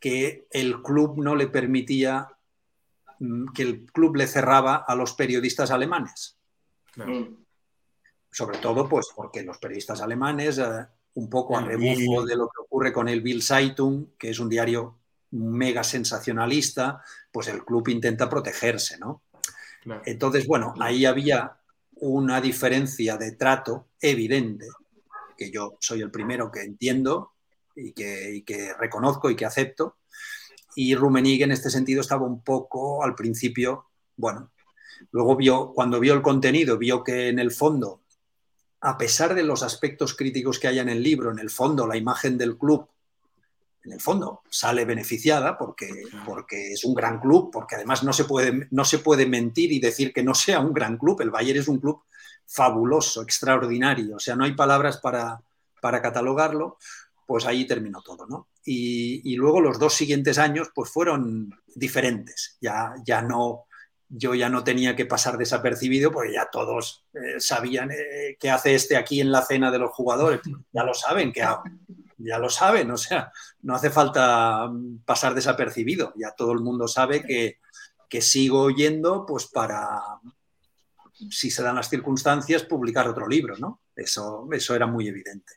[0.00, 2.28] que el club no le permitía,
[3.18, 6.38] mm, que el club le cerraba a los periodistas alemanes.
[8.36, 12.60] Sobre todo, pues, porque los periodistas alemanes, eh, un poco a rebufo de lo que
[12.60, 14.98] ocurre con el Bill Zeitung, que es un diario
[15.30, 19.22] mega sensacionalista, pues el club intenta protegerse, ¿no?
[20.04, 21.56] Entonces, bueno, ahí había
[21.94, 24.66] una diferencia de trato evidente
[25.38, 27.32] que yo soy el primero que entiendo
[27.74, 29.96] y que, reconozco y que acepto.
[30.74, 34.50] Y Rummenigge en este sentido estaba un poco al principio, bueno,
[35.10, 38.02] luego vio, cuando vio el contenido, vio que en el fondo,
[38.86, 41.96] a pesar de los aspectos críticos que hay en el libro, en el fondo la
[41.96, 42.88] imagen del club,
[43.82, 48.24] en el fondo sale beneficiada porque, porque es un gran club, porque además no se,
[48.26, 51.20] puede, no se puede mentir y decir que no sea un gran club.
[51.20, 52.04] El Bayern es un club
[52.46, 55.40] fabuloso, extraordinario, o sea, no hay palabras para,
[55.80, 56.78] para catalogarlo,
[57.26, 58.50] pues ahí terminó todo, ¿no?
[58.64, 63.64] Y, luego los dos siguientes años, pues fueron diferentes, ya, ya no,
[64.08, 68.74] yo ya no tenía que pasar desapercibido porque ya todos eh, sabían eh, qué hace
[68.74, 70.40] este aquí en la cena de los jugadores,
[70.72, 71.44] ya lo saben, que
[72.18, 74.70] ya lo saben, o sea, no hace falta
[75.04, 77.58] pasar desapercibido, ya todo el mundo sabe que,
[78.08, 80.00] que sigo yendo pues para,
[81.30, 83.82] si se dan las circunstancias, publicar otro libro, ¿no?
[83.94, 85.54] Eso, eso era muy evidente.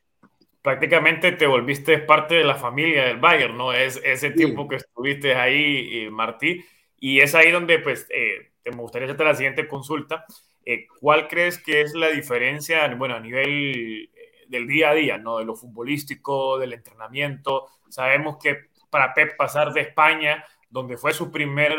[0.61, 3.71] Prácticamente te volviste parte de la familia del Bayern, ¿no?
[3.71, 6.63] Es ese tiempo que estuviste ahí, eh, Martí,
[6.99, 10.25] y es ahí donde, pues, eh, me gustaría hacerte la siguiente consulta.
[10.65, 14.09] Eh, ¿Cuál crees que es la diferencia, bueno, a nivel
[14.47, 15.37] del día a día, ¿no?
[15.39, 17.67] De lo futbolístico, del entrenamiento.
[17.89, 21.75] Sabemos que para Pep pasar de España donde fue su primer,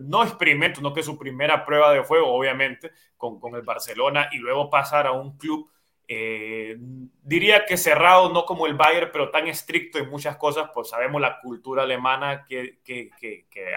[0.00, 4.38] no experimento, no que su primera prueba de fuego, obviamente, con, con el Barcelona, y
[4.38, 5.70] luego pasar a un club,
[6.12, 6.76] eh,
[7.22, 11.20] diría que cerrado, no como el Bayern, pero tan estricto en muchas cosas, pues sabemos
[11.20, 12.80] la cultura alemana que,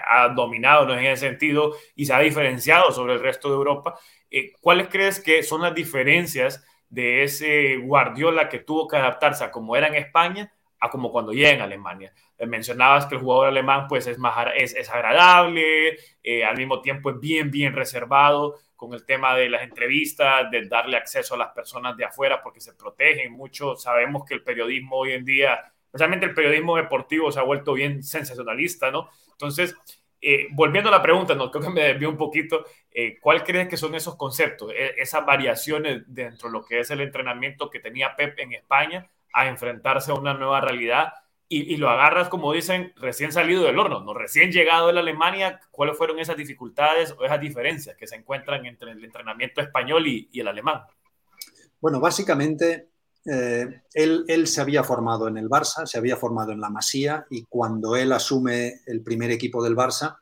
[0.04, 0.98] ha dominado ¿no?
[0.98, 3.96] en ese sentido y se ha diferenciado sobre el resto de Europa.
[4.32, 9.52] Eh, ¿Cuáles crees que son las diferencias de ese Guardiola que tuvo que adaptarse a
[9.52, 12.12] como era en España a como cuando llega en Alemania?
[12.36, 16.80] Eh, mencionabas que el jugador alemán pues es, más, es, es agradable, eh, al mismo
[16.80, 21.38] tiempo es bien, bien reservado con el tema de las entrevistas, de darle acceso a
[21.38, 23.76] las personas de afuera porque se protegen mucho.
[23.76, 28.02] Sabemos que el periodismo hoy en día, especialmente el periodismo deportivo, se ha vuelto bien
[28.02, 29.08] sensacionalista, ¿no?
[29.32, 29.74] Entonces,
[30.20, 32.64] eh, volviendo a la pregunta, no creo que me desvió un poquito,
[33.20, 37.00] ¿cuál crees que son esos conceptos, e, esas variaciones dentro de lo que es el
[37.00, 41.12] entrenamiento que tenía Pep en España a enfrentarse a una nueva realidad?
[41.48, 45.60] Y, lo agarras, como dicen, recién salido del horno, no recién llegado de la Alemania,
[45.70, 50.28] ¿cuáles fueron esas dificultades o esas diferencias que se encuentran entre el entrenamiento español y,
[50.32, 50.82] el alemán?
[51.80, 52.88] Bueno, básicamente
[53.26, 57.44] eh, él, se había formado en el Barça, se había formado en la Masía y
[57.44, 60.16] cuando él asume el primer equipo del Barça,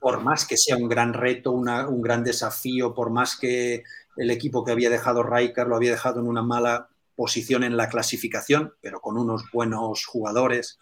[0.00, 3.82] por más que sea un gran reto, un gran desafío, por más que
[4.16, 7.88] el equipo que había dejado Rijkaard lo había dejado en una mala posición en la
[7.88, 10.78] clasificación, pero con unos buenos jugadores.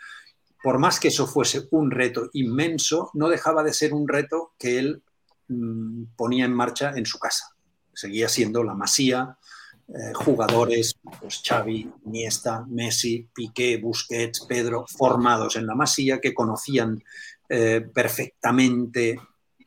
[0.63, 4.79] Por más que eso fuese un reto inmenso, no dejaba de ser un reto que
[4.79, 5.03] él
[5.49, 7.57] mm, ponía en marcha en su casa.
[7.95, 9.39] Seguía siendo la masía,
[9.89, 17.03] eh, jugadores, pues Xavi, Iniesta, Messi, Piqué, Busquets, Pedro, formados en la masía, que conocían
[17.49, 19.19] eh, perfectamente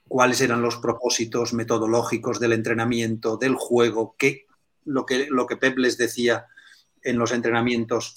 [0.08, 4.46] cuáles eran los propósitos metodológicos del entrenamiento, del juego, que
[4.86, 6.46] lo que, lo que Pep les decía
[7.04, 8.16] en los entrenamientos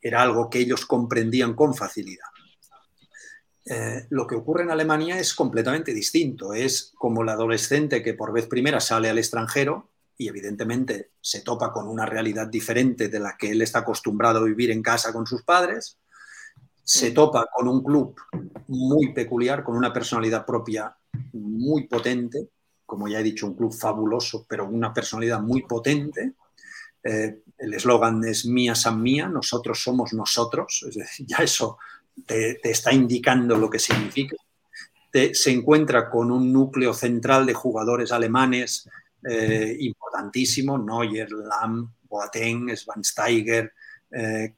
[0.00, 2.26] era algo que ellos comprendían con facilidad.
[3.66, 6.54] Eh, lo que ocurre en Alemania es completamente distinto.
[6.54, 11.72] Es como el adolescente que por vez primera sale al extranjero y evidentemente se topa
[11.72, 15.26] con una realidad diferente de la que él está acostumbrado a vivir en casa con
[15.26, 15.98] sus padres.
[16.82, 18.16] Se topa con un club
[18.68, 20.96] muy peculiar, con una personalidad propia
[21.32, 22.48] muy potente,
[22.84, 26.34] como ya he dicho, un club fabuloso, pero una personalidad muy potente
[27.02, 30.86] Eh, el eslogan es mía san mía, nosotros somos nosotros,
[31.26, 31.78] ya eso
[32.26, 34.36] te, está indicando lo que significa.
[35.12, 38.88] se encuentra con un núcleo central de jugadores alemanes
[39.28, 43.72] eh, importantísimo, Neuer, Lamm, Boateng, Schweinsteiger,
[44.10, 44.54] eh,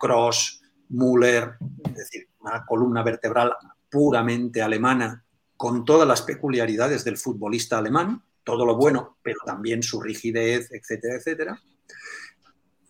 [0.88, 1.54] Müller,
[1.86, 3.54] es decir, una columna vertebral
[3.90, 5.24] puramente alemana
[5.56, 11.16] con todas las peculiaridades del futbolista alemán, todo lo bueno, pero también su rigidez, etcétera,
[11.16, 11.62] etcétera.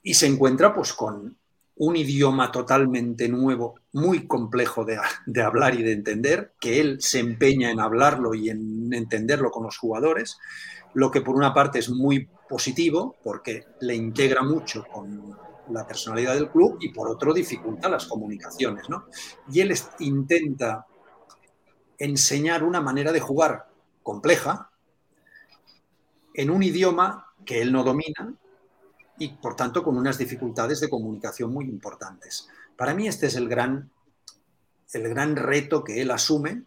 [0.02, 1.36] Y se encuentra pues con
[1.76, 7.18] un idioma totalmente nuevo, muy complejo de, de, hablar y de entender, que él se
[7.18, 10.38] empeña en hablarlo y en entenderlo con los jugadores,
[10.94, 15.36] lo que por una parte es muy positivo porque le integra mucho con
[15.70, 18.88] la personalidad del club y por otro dificulta las comunicaciones.
[18.88, 19.06] ¿no?
[19.50, 20.86] Y él intenta
[21.98, 23.68] enseñar una manera de jugar
[24.02, 24.70] compleja
[26.34, 28.34] en un idioma que él no domina
[29.22, 32.48] y por tanto con unas dificultades de comunicación muy importantes.
[32.76, 33.88] Para mí este es el gran,
[34.92, 36.64] el gran reto que él asume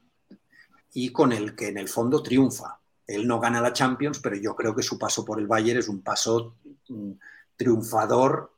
[0.93, 2.79] y con el que en el fondo triunfa.
[3.05, 5.89] Él no gana la Champions, pero yo creo que su paso por el Bayern es
[5.89, 6.55] un paso
[6.87, 7.11] mm,
[7.57, 8.53] triunfador.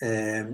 [0.00, 0.52] Eh,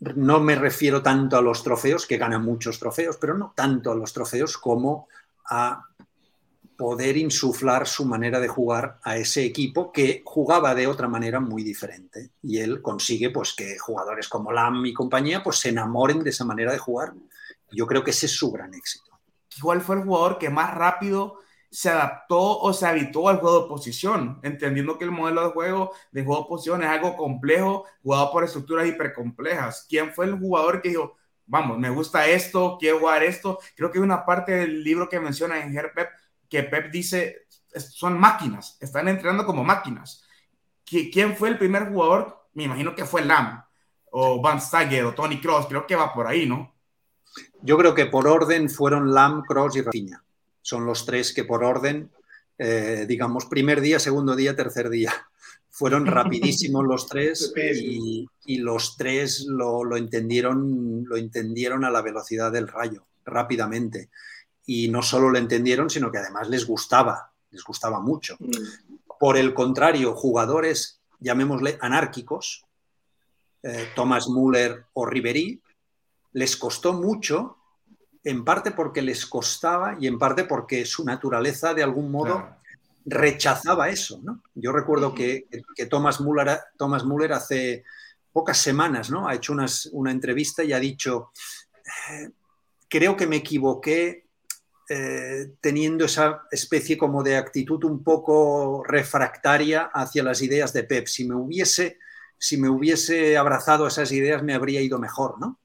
[0.00, 3.96] no me refiero tanto a los trofeos, que ganan muchos trofeos, pero no tanto a
[3.96, 5.08] los trofeos como
[5.46, 5.86] a
[6.80, 11.62] poder insuflar su manera de jugar a ese equipo que jugaba de otra manera muy
[11.62, 12.30] diferente.
[12.40, 16.46] Y él consigue pues, que jugadores como Lam y compañía pues, se enamoren de esa
[16.46, 17.12] manera de jugar.
[17.70, 19.10] Yo creo que ese es su gran éxito.
[19.60, 21.40] ¿Cuál fue el jugador que más rápido
[21.70, 25.92] se adaptó o se habituó al juego de posición, entendiendo que el modelo de juego
[26.12, 29.84] de juego de posición es algo complejo, jugado por estructuras hipercomplejas.
[29.86, 33.58] ¿Quién fue el jugador que dijo, vamos, me gusta esto, quiero jugar esto?
[33.76, 36.08] Creo que hay una parte del libro que menciona en Pep
[36.50, 37.46] que Pep dice,
[37.78, 40.24] son máquinas, están entrenando como máquinas.
[40.84, 42.48] ¿Quién fue el primer jugador?
[42.54, 43.62] Me imagino que fue Lam,
[44.10, 46.74] o Van Steiger, o Tony Cross, creo que va por ahí, ¿no?
[47.62, 50.24] Yo creo que por orden fueron Lam, Cross y Rafinha.
[50.62, 52.10] Son los tres que por orden,
[52.58, 55.12] eh, digamos, primer día, segundo día, tercer día.
[55.72, 62.66] Fueron rapidísimos los tres y, los tres lo, entendieron, lo entendieron a la velocidad del
[62.66, 64.10] rayo, rápidamente.
[64.66, 68.36] Y no solo lo entendieron, sino que además les gustaba, les gustaba mucho.
[68.38, 68.96] Mm.
[69.18, 72.64] Por el contrario, jugadores, llamémosle anárquicos,
[73.62, 75.60] eh, Thomas Müller o Ribery,
[76.32, 77.58] les costó mucho
[78.24, 82.56] en parte porque les costaba y en parte porque su naturaleza de algún modo
[83.04, 84.20] rechazaba eso.
[84.54, 85.46] Yo recuerdo que,
[85.88, 87.84] Thomas, Müller, Thomas Müller hace
[88.32, 89.28] pocas semanas ¿no?
[89.28, 89.54] ha hecho
[89.92, 91.32] una entrevista y ha dicho,
[92.10, 92.30] eh,
[92.88, 94.26] creo que me equivoqué
[94.92, 101.06] eh, teniendo esa especie como de actitud un poco refractaria hacia las ideas de Pep.
[101.06, 102.00] Si me hubiese,
[102.36, 105.60] si me hubiese abrazado esas ideas me habría ido mejor, ¿no?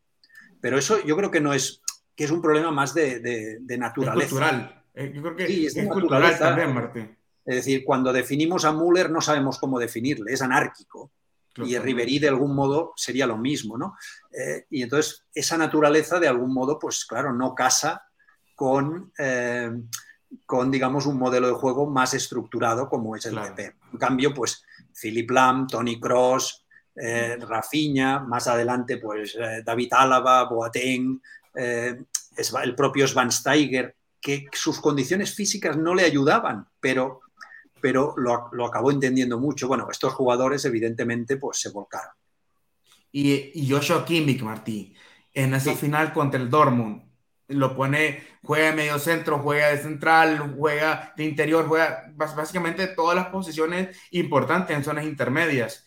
[0.62, 1.82] Pero eso yo creo que no es
[2.16, 4.26] que es un problema más de, de, naturaleza.
[4.26, 4.84] Es cultural.
[4.94, 7.18] Yo creo que sí, es, cultural también, Martín.
[7.44, 11.12] Es decir, cuando definimos a Müller no sabemos cómo definirle, es anárquico.
[11.58, 13.96] y Ribery de algún modo sería lo mismo, ¿no?
[14.32, 18.05] Eh, y entonces esa naturaleza de algún modo, pues claro, no casa
[18.56, 19.72] con, eh,
[20.46, 23.76] con, digamos, un modelo de juego más estructurado como es el Pep.
[23.92, 24.64] En cambio, pues
[25.00, 26.64] Philip Lam, Tony Cross,
[26.96, 31.22] Rafinha, más adelante, pues David Álava, Boateng,
[31.56, 32.04] eh,
[32.64, 37.22] el propio Steiger, que sus condiciones físicas no le ayudaban, pero,
[37.80, 39.68] pero lo, acabó entendiendo mucho.
[39.68, 42.14] Bueno, estos jugadores evidentemente pues se volcaron.
[43.12, 44.94] Y, Joshua Kimmich, Martí,
[45.34, 47.04] en esa final contra el Dortmund,
[47.48, 53.16] lo pone, juega de medio centro, juega de central, juega de interior, juega básicamente todas
[53.16, 55.86] las posiciones importantes en zonas intermedias.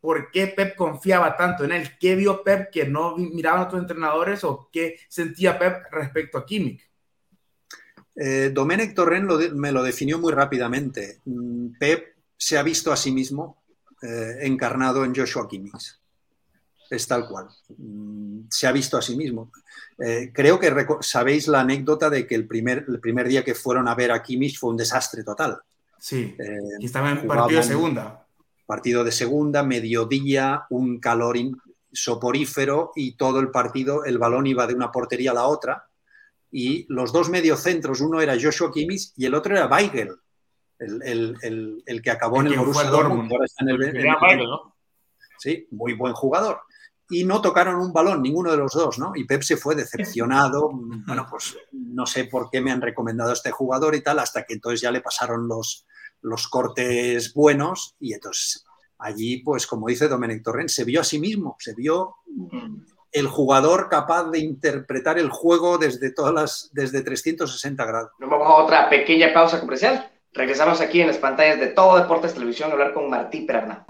[0.00, 1.98] ¿Por qué Pep confiaba tanto en él?
[1.98, 6.82] ¿Qué vio Pep que no miraban otros entrenadores o qué sentía Pep respecto a Kimmich?
[8.16, 11.20] Eh, Domenech Torren me lo definió muy rápidamente.
[11.24, 13.62] Mm, Pep se ha visto a sí mismo
[14.02, 16.00] eh, encarnado en Joshua Kimmich.
[16.88, 17.48] Es tal cual.
[17.76, 19.50] Mm, se ha visto a sí mismo.
[20.02, 20.72] Eh, creo que
[21.02, 24.22] sabéis la anécdota de que el primer, el primer día que fueron a ver a
[24.22, 25.58] Kimmich fue un desastre total.
[25.98, 26.34] Sí,
[26.78, 28.26] y estaba en partido de segunda
[28.70, 31.36] partido de segunda, mediodía, un calor
[31.90, 35.88] soporífero y todo el partido, el balón iba de una portería a la otra
[36.52, 40.14] y los dos mediocentros, uno era Joshua Kimmich y el otro era Weigel,
[40.78, 43.28] el, que acabó en el Borussia Dortmund,
[45.40, 46.60] Sí, muy buen jugador.
[47.10, 49.12] Y no tocaron un balón, ninguno de los dos, ¿no?
[49.14, 50.70] Y Pep se fue decepcionado.
[50.72, 54.44] Bueno, pues no sé por qué me han recomendado a este jugador y tal, hasta
[54.44, 55.86] que entonces ya le pasaron los,
[56.22, 58.64] los cortes buenos y entonces
[58.98, 62.16] allí, pues como dice Domenech Torrent, se vio a sí mismo, se vio
[63.12, 68.10] el jugador capaz de interpretar el juego desde todas las, desde 360 grados.
[68.18, 70.10] Nos vamos a otra pequeña pausa comercial.
[70.32, 73.84] Regresamos aquí en las pantallas de Todo Deportes Televisión a hablar con Martí Perna.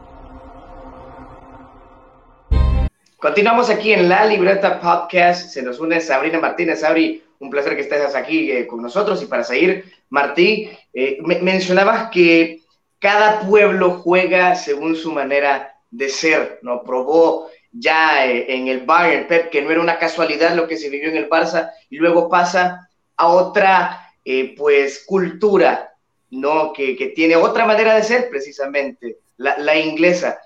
[3.21, 5.51] Continuamos aquí en La Libreta Podcast.
[5.51, 6.81] Se nos une Sabrina Martínez.
[6.81, 9.23] Sabri, un placer que estés aquí eh, con nosotros.
[9.23, 12.63] Y para seguir, Martí, eh, mencionabas que
[12.99, 16.83] cada pueblo juega según su manera de ser, ¿no?
[16.83, 20.89] Probó ya eh, en el Bayern Pep que no era una casualidad lo que se
[20.89, 24.15] vivió en el Barça y luego pasa a otra,
[24.57, 25.93] pues, cultura,
[26.31, 26.73] ¿no?
[26.73, 30.39] Que, tiene otra manera de ser precisamente, la inglesa.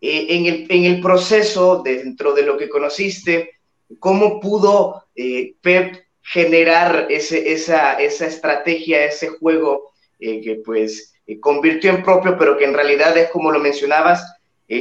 [0.00, 3.50] Eh, en, el, en, el, proceso, dentro de lo que conociste,
[3.98, 11.90] cómo pudo eh, Pep generar ese, esa, esa, estrategia, ese juego eh, que pues convirtió
[11.90, 14.24] en propio, pero que en realidad es como lo mencionabas,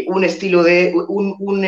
[0.07, 1.65] un estilo de, un, un,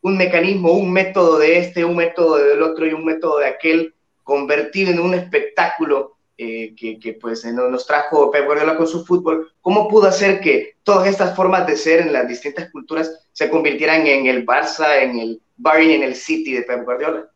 [0.00, 3.94] un, mecanismo, un método de este, un método del otro y un método de aquel,
[4.22, 9.88] convertido en un espectáculo eh, que, pues nos trajo Pep Guardiola con su fútbol, ¿cómo
[9.88, 14.26] pudo hacer que todas estas formas de ser en las distintas culturas se convirtieran en
[14.26, 17.30] el Barça, en el Bayern, en el City de Pep Guardiola?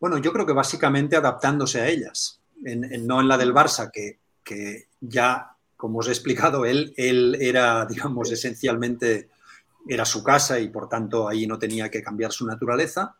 [0.00, 4.88] Bueno, yo creo que básicamente adaptándose a ellas, no en la del Barça, que, que,
[5.00, 9.28] ya, como os he explicado, él, él era, digamos, esencialmente,
[9.88, 13.14] era su casa y por tanto ahí no tenía que cambiar su naturaleza.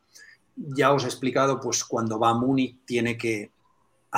[0.57, 3.51] Ya os he explicado, pues cuando va a Múnich tiene que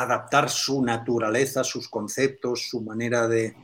[0.03, 3.57] adaptar su naturaleza, sus conceptos, su manera de,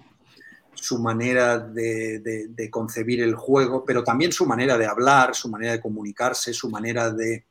[0.74, 5.80] su manera de, concebir el juego, pero también su manera de hablar, su manera de
[5.80, 7.46] comunicarse, su manera de,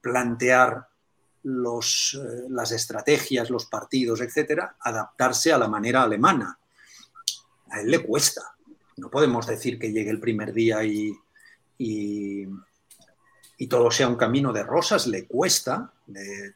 [0.00, 0.88] plantear
[1.44, 6.58] los, eh, las estrategias, los partidos, etcétera, adaptarse a la manera alemana.
[7.70, 8.54] A él le cuesta.
[8.96, 11.12] No podemos decir que llegue el primer día y,
[11.78, 12.46] y
[13.68, 15.92] todo sea un camino de rosas, le cuesta,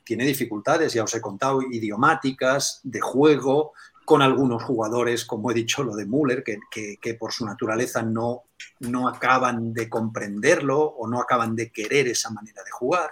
[0.04, 3.72] tiene dificultades, ya os he contado, idiomáticas, de juego,
[4.04, 8.44] con algunos jugadores, como he dicho, lo de Müller, que, por su naturaleza no,
[8.80, 13.10] no acaban de comprenderlo o no acaban de querer esa manera de jugar,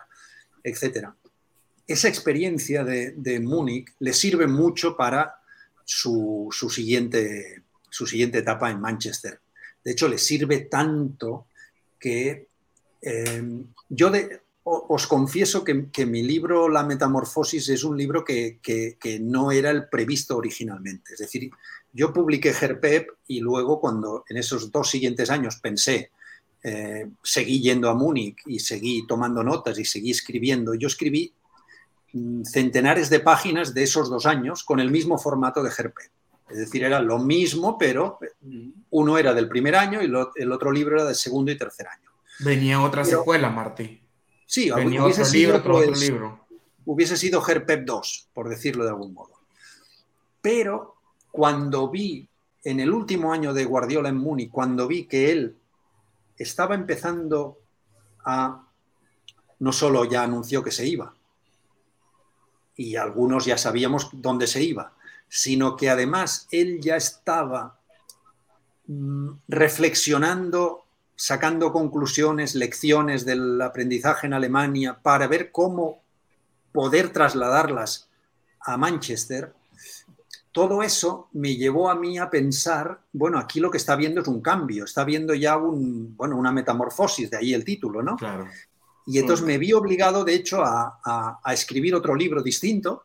[0.65, 1.09] etc.
[1.87, 5.37] Esa experiencia de, de Múnich le sirve mucho para
[5.85, 9.41] su, siguiente, su siguiente etapa en Manchester.
[9.85, 11.47] De hecho, le sirve tanto
[11.99, 12.49] que
[13.03, 13.43] eh,
[13.89, 14.11] yo
[14.69, 18.59] os confieso que, mi libro La Metamorfosis es un libro que,
[19.21, 21.13] no era el previsto originalmente.
[21.13, 21.51] Es decir,
[21.93, 26.11] yo publiqué Gerpep y luego cuando en esos dos siguientes años pensé,
[26.65, 31.33] eh, seguí yendo a Múnich y seguí tomando notas y seguí escribiendo, yo escribí
[32.13, 36.11] mm, centenares de páginas de esos dos años con el mismo formato de Gerpep.
[36.51, 38.19] Es decir, era lo mismo, pero
[38.91, 42.11] uno era del primer año y el otro libro era del segundo y tercer año.
[42.41, 44.03] Venía otra secuela, Martí.
[44.47, 46.47] Sí, Venía hubiese otro sido libro, otro libro.
[46.85, 49.41] Hubiese sido Herpep 2, por decirlo de algún modo.
[50.41, 50.97] Pero
[51.31, 52.29] cuando vi,
[52.63, 55.57] en el último año de Guardiola en Múnich, cuando vi que él
[56.37, 57.59] estaba empezando
[58.25, 58.63] a...
[59.59, 61.17] No solo ya anunció que se iba,
[62.77, 64.93] y algunos ya sabíamos dónde se iba,
[65.29, 67.81] sino que además él ya estaba
[68.87, 70.86] mm, reflexionando
[71.17, 76.03] sacando conclusiones, lecciones del aprendizaje en Alemania para ver cómo
[76.73, 78.11] poder trasladarlas
[78.61, 79.55] a Manchester,
[80.53, 84.29] todo eso me llevó a mí a pensar, bueno, aquí lo que está viendo es
[84.29, 88.17] un cambio, está viendo ya un, bueno, una metamorfosis, de ahí el título, ¿no?
[88.17, 88.47] Claro.
[89.07, 93.05] Y entonces me vi obligado, de hecho, a, a escribir otro libro distinto,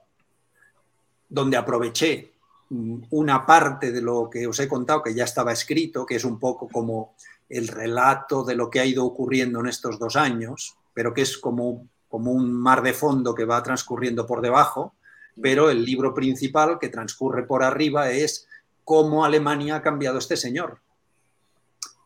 [1.31, 2.33] donde aproveché
[2.69, 6.25] mm, una parte de lo que os he contado que ya estaba escrito, que es
[6.25, 7.15] un poco como
[7.51, 11.37] el relato de lo que ha ido ocurriendo en estos dos años, pero que es
[11.37, 14.95] como, como un mar de fondo que va transcurriendo por debajo,
[15.41, 18.47] pero el libro principal que transcurre por arriba es
[18.85, 20.79] cómo Alemania ha cambiado este señor.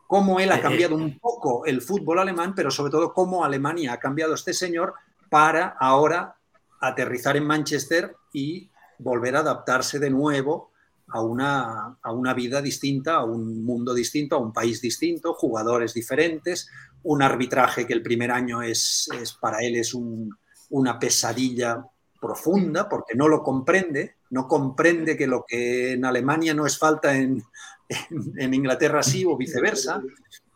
[0.08, 1.02] Cómo él ha eh, cambiado eh.
[1.02, 4.94] un poco el fútbol alemán, pero sobre todo cómo Alemania ha cambiado este señor
[5.30, 6.36] para ahora
[6.80, 8.68] aterrizar en Manchester y
[8.98, 10.72] volver a adaptarse de nuevo
[11.08, 15.94] a una, a una vida distinta, a un mundo distinto, a un país distinto, jugadores
[15.94, 16.68] diferentes,
[17.04, 21.84] un arbitraje que el primer año es, es para él es una pesadilla
[22.20, 27.16] profunda porque no lo comprende, no comprende que lo que en Alemania no es falta
[27.16, 27.42] en,
[27.88, 30.02] en, Inglaterra sí o viceversa,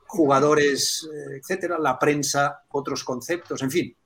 [0.06, 3.96] jugadores, eh, etcétera, la prensa, otros conceptos, en fin,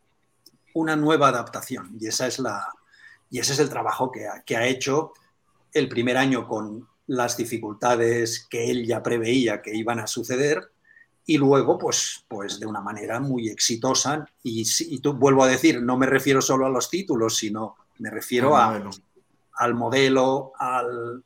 [0.74, 1.96] una nueva adaptación.
[1.98, 2.68] Y esa es la
[3.30, 5.12] y ese es el trabajo que ha, que ha hecho
[5.74, 10.70] el primer año con, las dificultades que él ya preveía que iban a suceder
[11.26, 14.26] y luego, pues, pues de una manera muy exitosa.
[14.42, 18.10] Y, y tú, vuelvo a decir, no me refiero solo a los títulos, sino me
[18.10, 18.82] refiero a,
[19.54, 21.24] al modelo, al,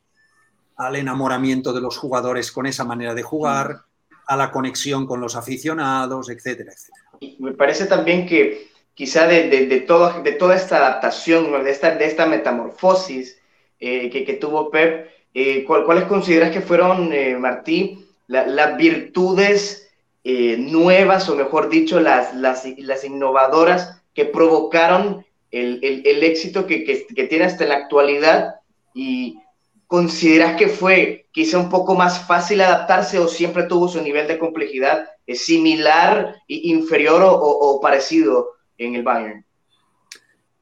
[0.76, 3.82] al, enamoramiento de los jugadores con esa manera de jugar,
[4.28, 7.36] a la conexión con los aficionados, etcétera, etcétera.
[7.38, 11.96] me parece también que quizá de, de, de, todo, de toda esta adaptación, de esta,
[11.96, 13.37] de esta metamorfosis
[13.80, 19.88] eh, que, tuvo Pep, eh, ¿cuáles consideras que fueron, eh, Martí, la, las virtudes
[20.24, 27.24] eh, nuevas, o mejor dicho, las, las, innovadoras que provocaron el, el, éxito que, que,
[27.24, 28.56] tiene hasta la actualidad
[28.94, 29.38] y
[29.86, 34.38] consideras que fue quizá un poco más fácil adaptarse o siempre tuvo su nivel de
[34.38, 39.44] complejidad similar, inferior o, o, parecido en el Bayern?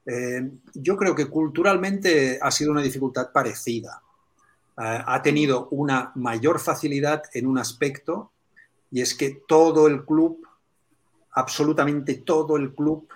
[0.07, 4.01] Eh, yo creo que culturalmente ha sido una dificultad parecida.
[4.77, 8.31] Uh, ha tenido una mayor facilidad en un aspecto
[8.89, 10.47] y es que todo el club,
[11.31, 13.09] absolutamente todo el club,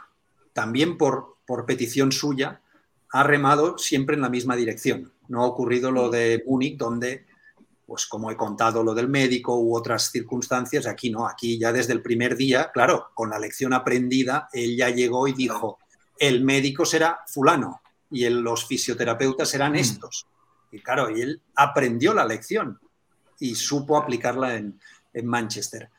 [0.53, 2.61] también por, por petición suya,
[3.11, 5.13] ha remado siempre en la misma dirección.
[5.29, 7.25] No ha ocurrido lo de Múnich, donde,
[7.85, 11.93] pues como he contado, lo del médico u otras circunstancias, aquí no, aquí ya desde
[11.93, 15.79] el primer día, claro, con la lección aprendida, él ya llegó y dijo,
[16.17, 20.27] el médico será fulano y el, los fisioterapeutas serán estos.
[20.71, 22.79] Y claro, y él aprendió la lección
[23.39, 24.79] y supo aplicarla en,
[25.13, 25.89] en Manchester.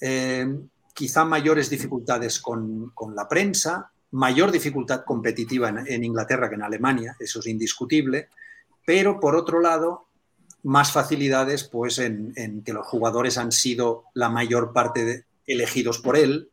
[0.00, 0.46] Eh,
[0.94, 6.62] quizá mayores dificultades con, con, la prensa, mayor dificultad competitiva en, en, Inglaterra que en
[6.62, 8.28] Alemania, eso es indiscutible,
[8.84, 10.06] pero por otro lado,
[10.62, 15.98] más facilidades pues, en, en que los jugadores han sido la mayor parte de, elegidos
[15.98, 16.50] por él,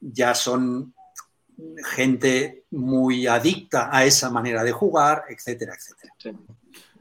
[0.00, 0.94] ya son
[1.84, 6.12] gente muy adicta a esa manera de jugar, etcétera, etcétera.
[6.18, 6.30] Sí.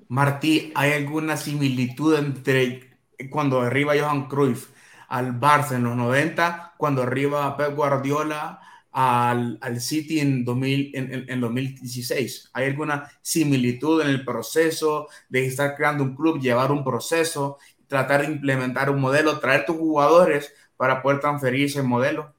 [0.08, 2.98] Martí, ¿hay alguna similitud entre
[3.30, 4.70] cuando arriba Johan Cruyff
[5.08, 8.60] al Barça en los 90, cuando arriba Pep Guardiola
[8.92, 12.50] al, al City en, 2000, en, en, en, 2016.
[12.54, 18.22] ¿Hay alguna similitud en el proceso de estar creando un club, llevar un proceso, tratar
[18.22, 22.35] de implementar un modelo, traer tus jugadores para poder transferir ese modelo?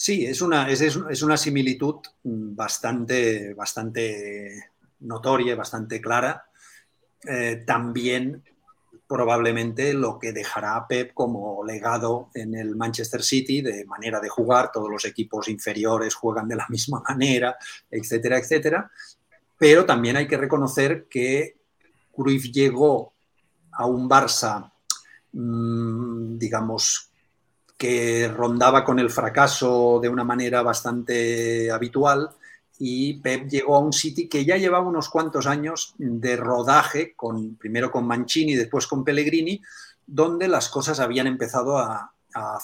[0.00, 4.70] Sí, es una, es, es una similitud bastante, bastante
[5.00, 6.48] notoria, bastante clara.
[7.24, 8.44] Eh, también
[9.08, 14.28] probablemente lo que dejará a Pep como legado en el Manchester City de manera de
[14.28, 17.56] jugar, todos los equipos inferiores juegan de la misma manera,
[17.90, 18.88] etcétera, etcétera.
[19.58, 21.56] Pero también hay que reconocer que
[22.14, 23.14] Cruyff llegó
[23.72, 24.70] a un Barça,
[25.32, 27.07] mmm, digamos,
[27.78, 32.28] que rondaba con el fracaso de una manera bastante habitual
[32.78, 37.56] y Pep llegó a un City que ya llevaba unos cuantos años de rodaje, con,
[37.56, 39.60] primero con Mancini, después con Pellegrini,
[40.06, 42.12] donde las cosas habían empezado a,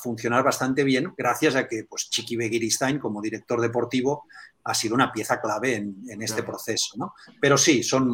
[0.01, 4.27] funcionar bastante bien, gracias a que pues, Chiqui Begiristain, como director deportivo,
[4.65, 6.53] ha sido una pieza clave en, en este claro.
[6.53, 6.95] proceso.
[6.97, 7.15] ¿no?
[7.41, 8.09] Pero sí, son,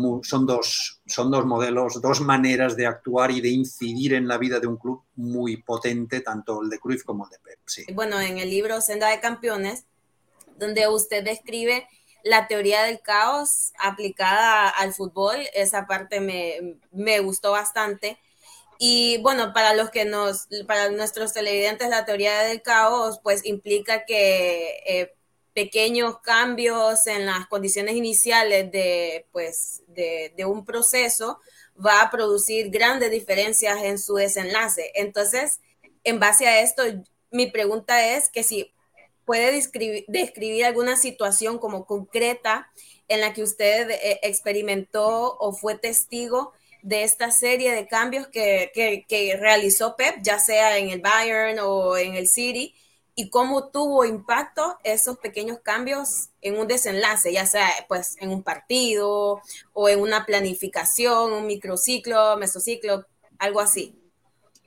[0.46, 4.66] dos, son dos modelos, dos maneras de actuar y de incidir en la vida de
[4.66, 7.58] un club muy potente, tanto el de Cruyff como el de Pep.
[7.66, 7.84] Sí.
[7.94, 9.84] Bueno, en el libro Senda de Campeones,
[10.56, 11.86] donde usted describe
[12.24, 15.36] la teoría del caos aplicada al fútbol.
[15.54, 18.18] Esa parte me, me, gustó bastante.
[18.78, 24.04] Y bueno, para los que nos, para nuestros televidentes, la teoría del caos, pues implica
[24.04, 25.14] que eh,
[25.52, 31.40] pequeños cambios en las condiciones iniciales de, pues, de, un proceso
[31.84, 34.92] va a producir grandes diferencias en su desenlace.
[34.94, 35.60] Entonces,
[36.04, 36.82] en base a esto,
[37.30, 38.72] mi pregunta es que si
[39.24, 42.70] puede describir, describir alguna situación como concreta
[43.08, 48.70] en la que usted eh, experimentó o fue testigo de esta serie de cambios que,
[48.74, 52.74] que, que, realizó Pep, ya sea en el Bayern o en el City,
[53.14, 58.42] y cómo tuvo impacto esos pequeños cambios en un desenlace, ya sea pues en un
[58.42, 59.40] partido
[59.72, 63.06] o en una planificación, un microciclo, mesociclo,
[63.38, 63.96] algo así.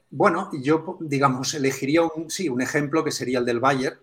[0.09, 3.97] Bueno, yo digamos elegiría un, sí, un ejemplo que sería el del Bayern,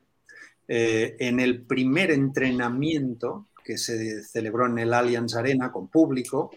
[0.67, 6.51] eh, en el primer entrenamiento que se celebró en el Allianz Arena con público,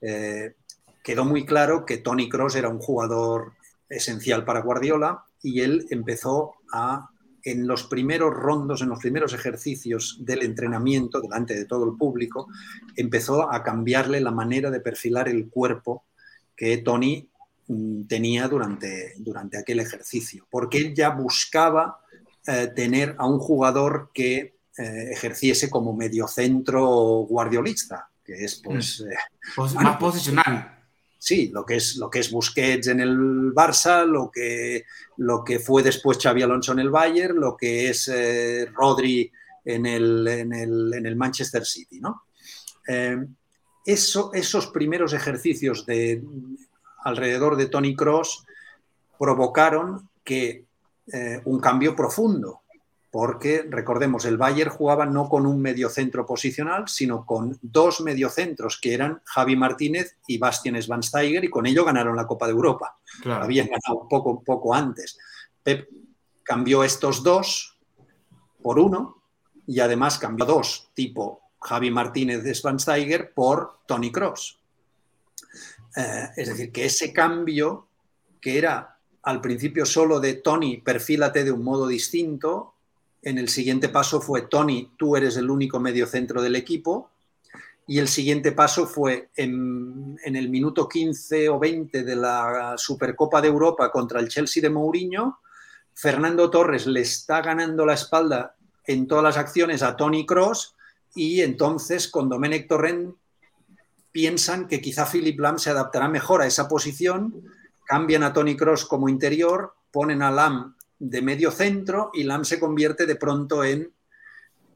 [0.00, 0.54] eh,
[1.02, 3.52] quedó muy claro que Tony Cross era un jugador
[3.88, 7.10] esencial para Guardiola y él empezó a,
[7.50, 12.48] en los primeros rondos, en los primeros ejercicios del entrenamiento, delante de todo el público,
[12.96, 16.04] empezó a cambiarle la manera de perfilar el cuerpo
[16.56, 17.28] que Tony
[17.68, 22.00] mm, tenía durante, durante aquel ejercicio, porque él ya buscaba
[22.46, 26.86] eh, tener a un jugador que eh, ejerciese como mediocentro
[27.28, 29.00] guardiolista, que es pues...
[29.00, 29.10] Mm.
[29.10, 29.16] Eh,
[29.56, 30.77] más, más posicional.
[31.18, 34.84] Sí, lo que es, lo que es Busquets en el Barça, lo que,
[35.18, 39.30] lo que fue después Xavi Alonso en el Bayern, lo que es eh, Rodri
[39.64, 42.00] en el, en, el, Manchester City.
[42.00, 42.22] ¿no?
[42.86, 43.18] Eh,
[43.84, 46.22] eso, esos primeros ejercicios de,
[47.04, 48.44] alrededor de Tony Cross
[49.18, 50.64] provocaron que
[51.12, 52.62] eh, un cambio profundo
[53.18, 58.94] porque recordemos, el Bayern jugaba no con un mediocentro posicional, sino con dos mediocentros, que
[58.94, 62.96] eran Javi Martínez y Bastian Schweinsteiger, y con ello ganaron la Copa de Europa.
[63.24, 65.18] Habían ganado poco, poco antes.
[65.64, 65.88] Pep
[66.44, 67.76] cambió estos dos
[68.62, 69.20] por uno,
[69.66, 74.60] y además cambió dos, tipo Javi Martínez Schweinsteiger por Tony Cross.
[75.96, 77.88] Eh, es decir, que ese cambio,
[78.40, 82.74] que era al principio solo de Tony, perfílate de un modo distinto,
[83.22, 87.10] en el siguiente paso fue, Tony, tú eres el único medio centro del equipo.
[87.86, 93.48] Y el siguiente paso fue en, el minuto 15 o 20 de la Supercopa de
[93.48, 95.40] Europa contra el Chelsea de Mourinho.
[95.94, 98.54] Fernando Torres le está ganando la espalda
[98.86, 100.76] en todas las acciones a Tony Cross
[101.14, 103.16] y entonces con Domenech Torrent
[104.12, 107.42] piensan que quizá Philip Lam se adaptará mejor a esa posición,
[107.86, 112.58] cambian a Tony Cross como interior, ponen a Lam de medio centro y Lam se
[112.58, 113.92] convierte de pronto en,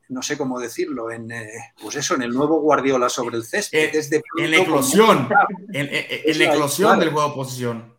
[0.09, 1.49] no sé cómo decirlo, en, eh,
[1.81, 3.95] pues eso, en el nuevo Guardiola sobre el césped.
[3.95, 5.29] Eh, en la eclosión,
[5.73, 7.95] en, la eclosión del juego de posición.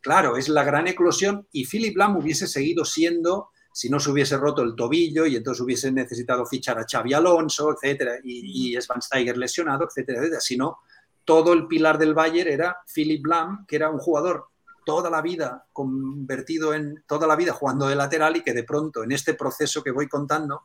[0.00, 4.36] Claro, es la gran eclosión y Philip Lam hubiese seguido siendo si no se hubiese
[4.36, 9.36] roto el tobillo y entonces hubiese necesitado fichar a Xavi Alonso, etcétera, y, y Steiger
[9.36, 10.40] lesionado, etcétera, etcétera.
[10.40, 10.78] Si no,
[11.24, 14.48] todo el pilar del Bayern era Philip Lam, que era un jugador
[14.88, 19.04] toda la vida convertido en toda la vida jugando de lateral y que de pronto
[19.04, 20.62] en este proceso que voy contando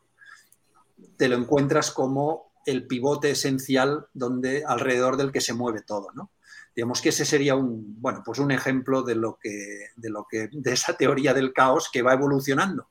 [1.18, 6.30] te lo encuentras como el pivote esencial donde alrededor del que se mueve todo, ¿no?
[6.74, 10.48] Digamos que ese sería un bueno, pues un ejemplo de lo que de lo que
[10.50, 12.88] de esa teoría del caos que va evolucionando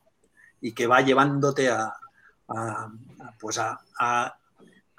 [0.61, 1.95] y que va llevándote a,
[3.39, 4.37] pues a,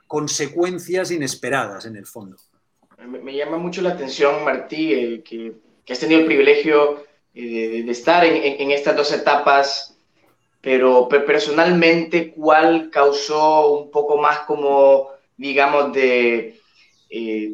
[0.09, 2.37] consecuencias inesperadas en el fondo.
[3.07, 7.05] Me, llama mucho la atención, Martí, que que has tenido el privilegio
[7.35, 9.97] eh, de, estar en, estas dos etapas,
[10.61, 16.59] pero personalmente, ¿cuál causó un poco más como, digamos, de,
[17.11, 17.51] eh,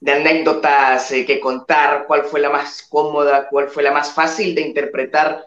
[0.00, 2.06] de anécdotas eh, que contar?
[2.06, 3.48] ¿Cuál fue la más cómoda?
[3.48, 5.46] ¿Cuál fue la más fácil de interpretar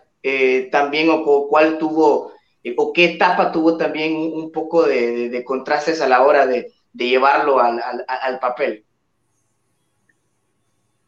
[0.71, 1.09] también?
[1.09, 2.33] ¿O cuál tuvo,
[2.77, 7.81] o qué etapa tuvo también un, poco de, contrastes a la hora de, llevarlo al,
[8.07, 8.85] al papel?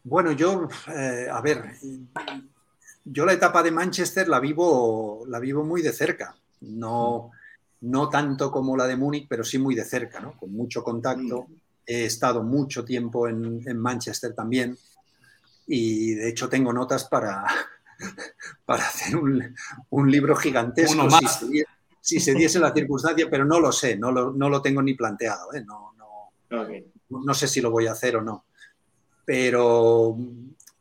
[0.04, 1.64] Bueno, yo, eh, a ver,
[3.04, 6.36] yo la etapa de Manchester la vivo, la vivo muy de cerca.
[6.60, 7.30] No,
[7.80, 10.36] no tanto como la de Múnich, pero sí muy de cerca, ¿no?
[10.36, 11.46] Con mucho contacto.
[11.86, 14.76] He estado mucho tiempo en, Manchester también
[15.66, 17.44] y de hecho tengo notas para,
[18.66, 21.08] para hacer un, libro gigantesco
[22.00, 24.92] si se, diese, la circunstancia, pero no lo sé, no lo, no lo tengo ni
[24.92, 25.54] planteado.
[25.54, 25.64] ¿eh?
[25.64, 26.68] No, no,
[27.08, 28.44] no sé si lo voy a hacer o no.
[29.24, 30.16] Pero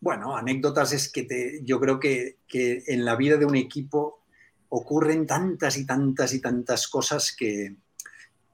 [0.03, 4.19] bueno, anécdotas es que te, yo creo que, en la vida de un equipo
[4.67, 7.75] ocurren tantas y tantas y tantas cosas que,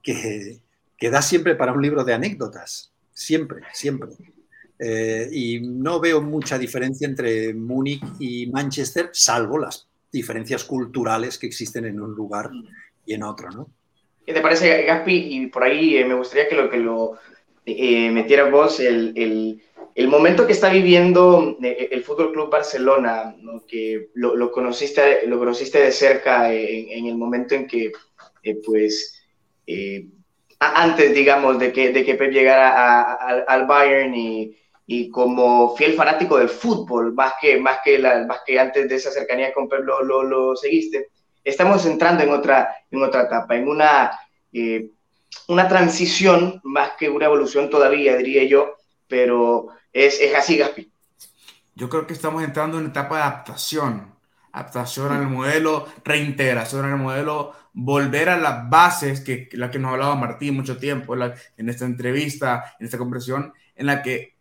[0.04, 0.60] que,
[1.10, 2.92] da siempre para un libro de anécdotas.
[3.12, 4.10] Siempre, siempre.
[4.78, 11.48] Eh, y no veo mucha diferencia entre Múnich y Manchester, salvo las diferencias culturales que
[11.48, 12.52] existen en un lugar
[13.08, 13.72] y en otro, ¿no?
[14.24, 15.16] ¿Qué te parece, Gaspi?
[15.16, 17.18] Y por ahí eh, me gustaría que lo, que lo
[17.66, 19.64] eh, metieras vos, el
[20.08, 23.36] momento que está viviendo eh, el Fútbol Club Barcelona,
[23.68, 27.92] que lo, conociste, lo conociste de cerca en, el momento en que,
[28.44, 29.22] eh, pues,
[29.68, 30.06] eh,
[30.60, 33.14] antes, digamos, de que, de que Pep llegara
[33.46, 34.56] al Bayern y,
[34.88, 38.96] y, como fiel fanático del fútbol, más que, más que, la, más que antes de
[38.96, 41.10] esa cercanía con Pep lo, lo, lo, seguiste,
[41.44, 44.12] estamos entrando en otra, en otra etapa, en una,
[45.50, 48.76] una transición, más que una evolución todavía, diría yo,
[49.08, 50.92] pero es, así, Gaspi.
[51.76, 54.14] Yo creo que estamos entrando en etapa de adaptación,
[54.52, 60.16] adaptación al modelo, reintegración al modelo, volver a las bases, que la que nos hablaba
[60.16, 64.40] Martín mucho tiempo en esta entrevista, en esta conversación, en la que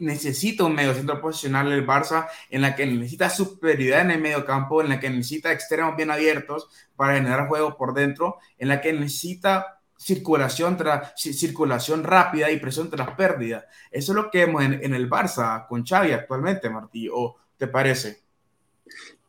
[0.00, 4.44] necesita un medio centro posicional el Barça, en la que necesita superioridad en el medio
[4.44, 8.80] campo, en la que necesita extremos bien abiertos para generar juego por dentro, en la
[8.80, 13.66] que necesita circulación, tras, circulación rápida y presión tras pérdida.
[13.90, 18.20] Eso es lo que vemos en, el Barça con Xavi actualmente, Martí, ¿o te parece?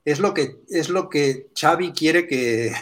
[0.03, 2.73] Es lo que, es lo que Xavi quiere que,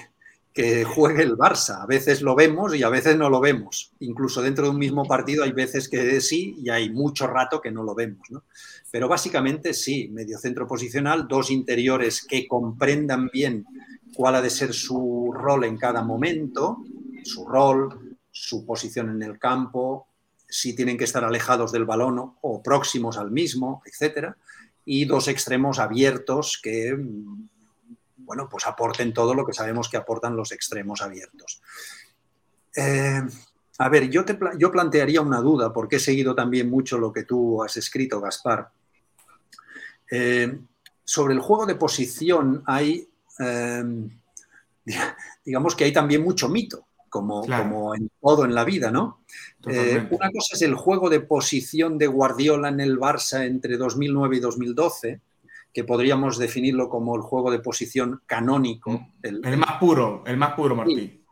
[0.51, 1.83] que juegue el Barça.
[1.83, 3.91] A veces lo vemos y a veces no lo vemos.
[3.99, 7.69] Incluso dentro de un mismo partido hay veces que sí y hay mucho rato que
[7.69, 8.27] no lo vemos.
[8.89, 13.67] Pero básicamente sí, medio centro posicional, dos interiores que comprendan bien
[14.15, 16.79] cuál ha de ser su rol en cada momento,
[17.23, 20.07] su rol, su posición en el campo,
[20.47, 24.37] si tienen que estar alejados del balón o próximos al mismo, etcétera,
[24.85, 26.97] y dos extremos abiertos que
[28.25, 31.61] bueno, pues aporten todo lo que sabemos que aportan los extremos abiertos.
[32.75, 33.21] Eh,
[33.79, 37.23] a ver, yo, te, yo plantearía una duda, porque he seguido también mucho lo que
[37.23, 38.69] tú has escrito, Gaspar.
[40.09, 40.59] Eh,
[41.03, 43.07] sobre el juego de posición hay,
[43.39, 43.83] eh,
[45.45, 49.19] digamos que hay también mucho mito, como, como en todo en la vida, ¿no?
[49.65, 54.39] una cosa es el juego de posición de Guardiola en el Barça entre 2009 y
[54.39, 55.21] 2012,
[55.71, 58.91] que podríamos definirlo como el juego de posición canónico.
[58.93, 59.15] Mm.
[59.21, 61.23] El, más puro, el más puro, Martín.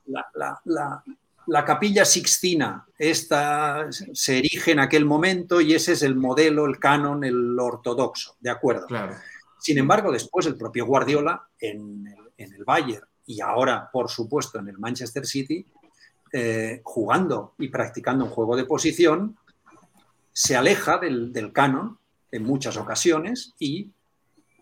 [1.48, 6.78] La, capilla sixtina, esta se erige en aquel momento y ese es el modelo, el
[6.78, 8.86] canon, el ortodoxo, ¿de acuerdo?
[8.86, 9.16] Claro.
[9.58, 12.06] Sin embargo, después el propio Guardiola en
[12.38, 15.66] el, Bayern y ahora, por supuesto, en el Manchester City,
[16.34, 19.38] eh, jugando y practicando un juego de posición,
[20.34, 21.98] se aleja del, del canon
[22.30, 23.90] en muchas ocasiones y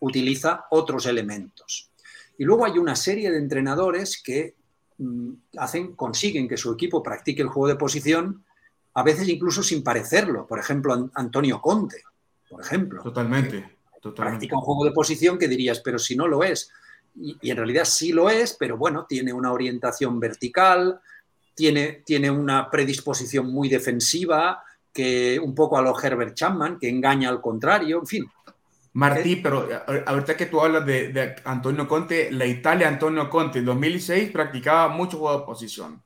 [0.02, 1.90] utiliza otros elementos.
[2.38, 4.54] Y luego hay una serie de entrenadores que
[5.00, 8.46] mm, hacen, consiguen que su equipo practique el juego de posición,
[8.94, 10.46] a veces incluso sin parecerlo.
[10.46, 12.04] Por ejemplo, Antonio Conte,
[12.48, 13.02] por ejemplo.
[13.02, 14.22] Totalmente, totalmente.
[14.22, 16.72] Practica un juego de posición que dirías, pero si no lo es.
[17.16, 21.00] Y, en realidad sí lo es, pero bueno, tiene una orientación vertical,
[21.54, 27.30] tiene, tiene una predisposición muy defensiva, que un poco a lo Herbert Chapman, que engaña
[27.30, 28.32] al contrario, en fin,
[28.94, 29.68] Martí, pero
[30.06, 35.20] ahorita que tú hablas de, Antonio Conte, la Italia Antonio Conte en 2006 practicaba mucho
[35.20, 36.02] juego de posición.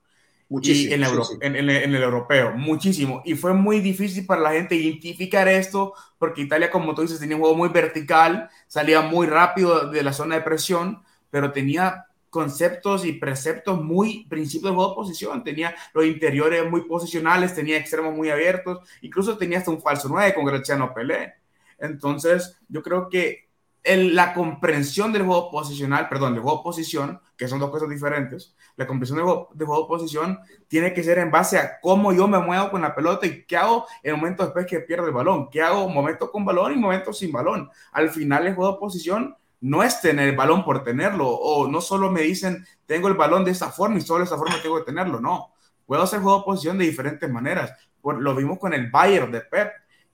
[0.54, 1.26] Muchísimo.
[1.42, 3.24] en, en, el europeo, muchísimo.
[3.26, 7.36] Y fue muy difícil para la gente identificar esto, porque Italia, como tú dices, tenía
[7.36, 11.02] un juego muy vertical, salía muy rápido de la zona de presión,
[11.32, 15.44] pero tenía conceptos y preceptos muy principios de juego de posición.
[15.44, 20.36] Tenía los interiores muy posicionales, tenía extremos muy abiertos, incluso tenía hasta un falso 9
[20.36, 21.34] con Graciano Pelé.
[21.80, 23.50] Entonces, yo creo que
[23.84, 28.88] la comprensión del juego posicional, perdón, del juego posición, que son dos cosas diferentes, la
[28.88, 32.72] comprensión juego, de juego posición tiene que ser en base a cómo yo me muevo
[32.72, 35.88] con la pelota y qué hago el momento después que pierdo el balón, qué hago
[35.90, 37.70] momento con balón y momento sin balón.
[37.92, 41.80] Al final, el juego de posición no es tener el balón por tenerlo, o no
[41.80, 44.78] solo me dicen, tengo el balón de esta forma y solo de esa forma tengo
[44.80, 45.54] que tenerlo, no.
[45.86, 47.72] Puedo hacer juego de posición de diferentes maneras.
[48.04, 49.72] Lo vimos con el Bayern de Pep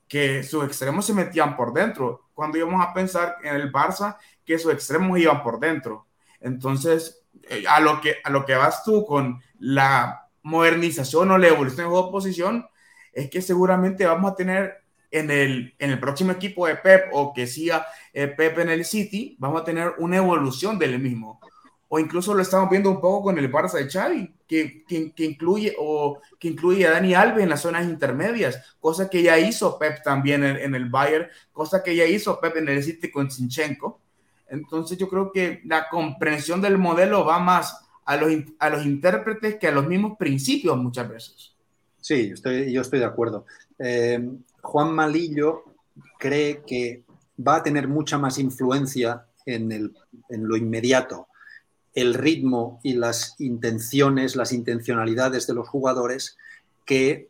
[0.08, 2.30] que sus extremos se metían por dentro.
[2.34, 6.08] Cuando íbamos a pensar en el Barça, que sus extremos iban por dentro.
[6.40, 7.19] Entonces,
[7.50, 11.86] eh, a lo que, a lo que vas tú con la modernización o la evolución
[11.86, 12.68] de juego de posición,
[13.14, 17.34] es que seguramente vamos a tener en el, en el próximo equipo de Pep o
[17.34, 21.40] que siga eh, Pep en el City, vamos a tener una evolución del mismo
[21.90, 25.76] o incluso lo estamos viendo un poco con el Barça de Xavi, que, que, incluye
[25.80, 30.04] o que incluye a Dani Alves en las zonas intermedias, cosa que ya hizo Pep
[30.04, 34.00] también en, el Bayern, cosa que ya hizo Pep en el City con Sinchenko.
[34.50, 39.56] Entonces yo creo que la comprensión del modelo va más a los, a los intérpretes
[39.56, 41.54] que a los mismos principios muchas veces.
[42.02, 43.46] Sí, estoy, yo estoy de acuerdo.
[43.78, 44.28] Eh,
[44.62, 45.64] Juan Malillo
[46.18, 47.04] cree que
[47.46, 49.96] va a tener mucha más influencia en, el,
[50.30, 51.28] en lo inmediato
[51.94, 56.38] el ritmo y las intenciones, las intencionalidades de los jugadores
[56.86, 57.30] que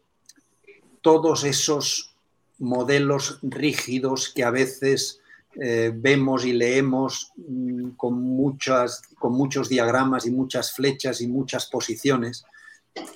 [1.01, 2.15] todos esos
[2.57, 5.18] modelos rígidos que a veces
[5.55, 11.65] eh, vemos y leemos mm, con, muchas, con muchos diagramas y muchas flechas y muchas
[11.67, 12.45] posiciones,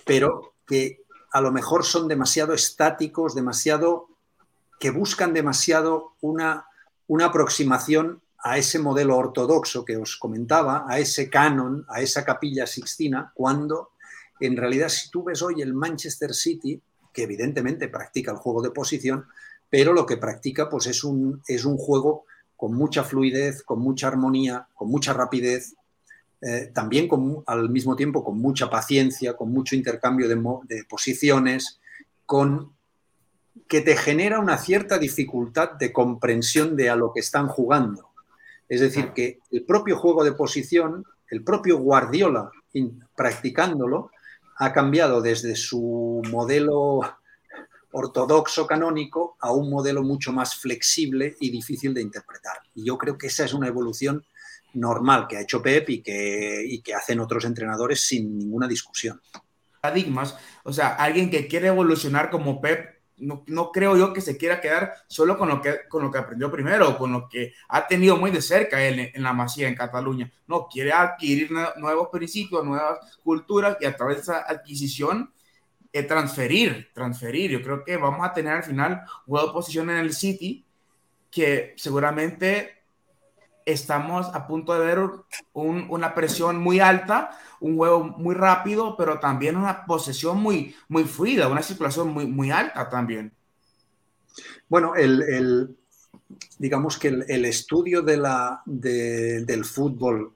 [0.06, 4.08] pero que a lo mejor son demasiado estáticos, demasiado
[4.80, 6.66] que buscan demasiado una,
[7.08, 12.68] una aproximación a ese modelo ortodoxo que os comentaba, a ese canon, a esa capilla
[12.68, 13.92] sixtina, cuando
[14.40, 16.82] en realidad si tú ves hoy el Manchester City,
[17.14, 19.26] que evidentemente practica el juego de posición,
[19.74, 24.08] pero lo que practica pues es un, es un juego con mucha fluidez, con mucha
[24.08, 25.74] armonía, con mucha rapidez,
[26.42, 27.10] eh, también
[27.48, 30.36] al mismo tiempo con mucha paciencia, con mucho intercambio de,
[30.68, 31.80] de posiciones,
[32.28, 32.76] con
[33.68, 38.10] que te genera una cierta dificultad de comprensión de a lo que están jugando.
[38.70, 42.52] Es decir, que el propio juego de posición, el propio Guardiola
[43.16, 44.12] practicándolo,
[44.60, 47.02] ha cambiado desde su modelo
[47.94, 52.58] ortodoxo canónico a un modelo mucho más flexible y difícil de interpretar.
[52.76, 54.26] Y yo creo que esa es una evolución
[54.74, 59.22] normal que ha hecho Pep y que, y que hacen otros entrenadores sin ninguna discusión.
[59.80, 64.38] Paradigmas, o sea, alguien que quiere evolucionar como Pep, no, no, creo yo que se
[64.38, 67.88] quiera quedar solo con lo que, con lo que aprendió primero, con lo que ha
[67.88, 70.32] tenido muy de cerca él en, la Masía, en Cataluña.
[70.48, 75.32] No, quiere adquirir nuevos principios, nuevas culturas y a través de esa adquisición
[75.94, 77.52] eh, transferir, transferir.
[77.52, 80.66] Yo creo que vamos a tener al final una posición en el City
[81.30, 82.84] que seguramente
[83.66, 85.00] estamos a punto de ver
[85.54, 91.48] una presión muy alta, un juego muy rápido, pero también una posesión muy, muy fluida,
[91.48, 93.32] una circulación muy, muy alta también.
[94.68, 95.78] Bueno, el,
[96.58, 98.18] digamos que el, estudio de
[98.66, 100.34] del fútbol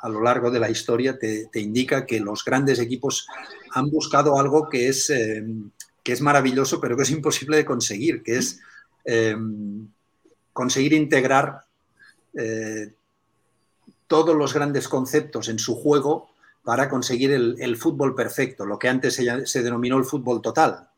[0.00, 3.26] a lo largo de la historia te, indica que los grandes equipos
[3.72, 5.44] han buscado algo que es, eh,
[6.02, 8.60] que es maravilloso, pero que es imposible de conseguir, que es
[9.04, 9.36] eh,
[10.52, 11.64] conseguir integrar
[12.34, 12.92] eh,
[14.06, 16.28] todos los grandes conceptos en su juego
[16.64, 19.14] para conseguir el, fútbol perfecto, lo que antes
[19.44, 20.88] se, denominó el fútbol total.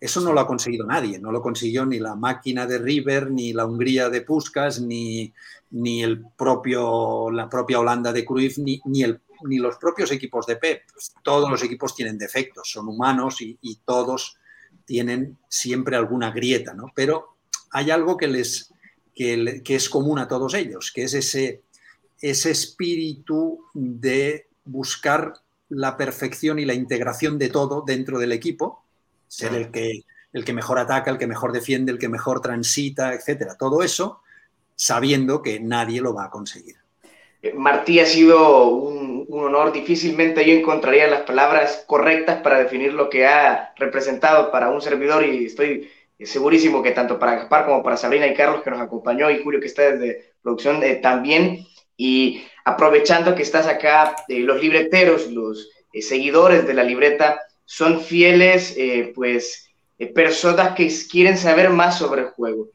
[0.00, 3.52] Eso no lo ha conseguido nadie, no lo consiguió ni la máquina de River, ni
[3.52, 5.32] la Hungría de Puskas, ni,
[5.70, 10.84] ni el propio, la propia Holanda de Cruyff, ni, ni, los propios equipos de Pep.
[11.22, 14.38] Todos los equipos tienen defectos, son humanos y, y todos
[14.86, 16.86] tienen siempre alguna grieta, ¿no?
[16.94, 17.36] Pero
[17.70, 18.72] hay algo que les,
[19.14, 21.62] que, es común a todos ellos, que es ese,
[22.20, 25.34] ese espíritu de buscar
[25.68, 28.79] la perfección y la integración de todo dentro del equipo,
[29.30, 30.02] ser el que,
[30.32, 33.56] el que mejor ataca, el que mejor defiende, el que mejor transita, etcétera.
[33.56, 34.22] Todo eso
[34.74, 36.76] sabiendo que nadie lo va a conseguir.
[37.42, 39.72] Eh, Martí, ha sido un, un, honor.
[39.72, 45.24] Difícilmente yo encontraría las palabras correctas para definir lo que ha representado para un servidor
[45.24, 49.30] y estoy segurísimo que tanto para Gaspar como para Sabrina y Carlos que nos acompañó
[49.30, 51.66] y Julio que está desde producción eh, también.
[51.96, 57.40] Y aprovechando que estás acá, eh, los libreteros, los eh, seguidores de la libreta
[57.72, 58.76] son fieles,
[59.14, 59.70] pues,
[60.12, 62.66] personas que quieren saber más sobre el juego.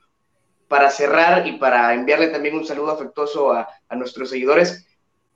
[0.69, 4.87] Para cerrar y para enviarle también un saludo afectuoso a, a nuestros seguidores,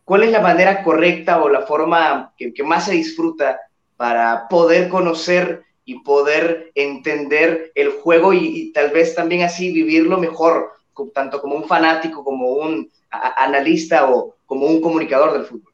[0.05, 3.59] ¿cuál es la manera correcta o la forma que, que más se disfruta
[3.97, 10.71] para poder conocer y poder entender el juego y, tal vez también así vivirlo mejor,
[11.13, 15.68] tanto como un fanático, como un analista o como un comunicador del fútbol?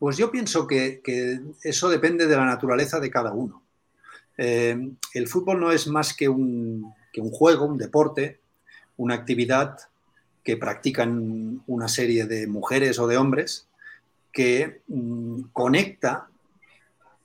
[0.00, 1.02] Pues yo pienso que,
[1.62, 3.62] eso depende de la naturaleza de cada uno.
[4.38, 6.94] Eh, el fútbol no es más que un,
[7.30, 8.40] juego, un deporte,
[8.96, 9.76] una actividad
[10.42, 13.66] que practican una serie de mujeres o de hombres
[14.32, 16.28] que mm, conecta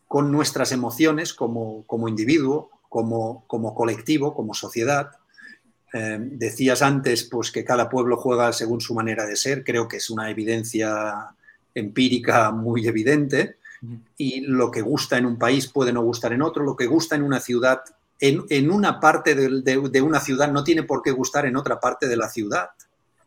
[0.10, 5.12] con nuestras emociones como, individuo, como, como, colectivo, como sociedad.
[5.94, 9.96] Eh, decías antes pues, que cada pueblo juega según su manera de ser, creo que
[9.96, 11.34] es una evidencia
[11.76, 13.58] empírica muy evidente,
[14.18, 17.16] y lo que gusta en un país puede no gustar en otro, lo que gusta
[17.16, 17.82] en una ciudad,
[18.20, 21.56] en, en una parte de, de, de, una ciudad no tiene por qué gustar en
[21.56, 22.70] otra parte de la ciudad,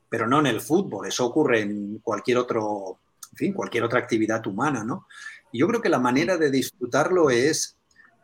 [0.08, 2.98] pero no en el fútbol, eso ocurre en cualquier otro,
[3.32, 5.06] en fin, cualquier otra actividad humana, ¿no?
[5.52, 7.76] yo creo que la manera de disfrutarlo es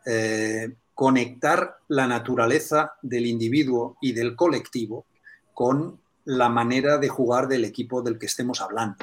[0.05, 5.05] eh, conectar la naturaleza del individuo y del colectivo
[5.53, 8.97] con la manera de jugar del equipo del que estemos hablando.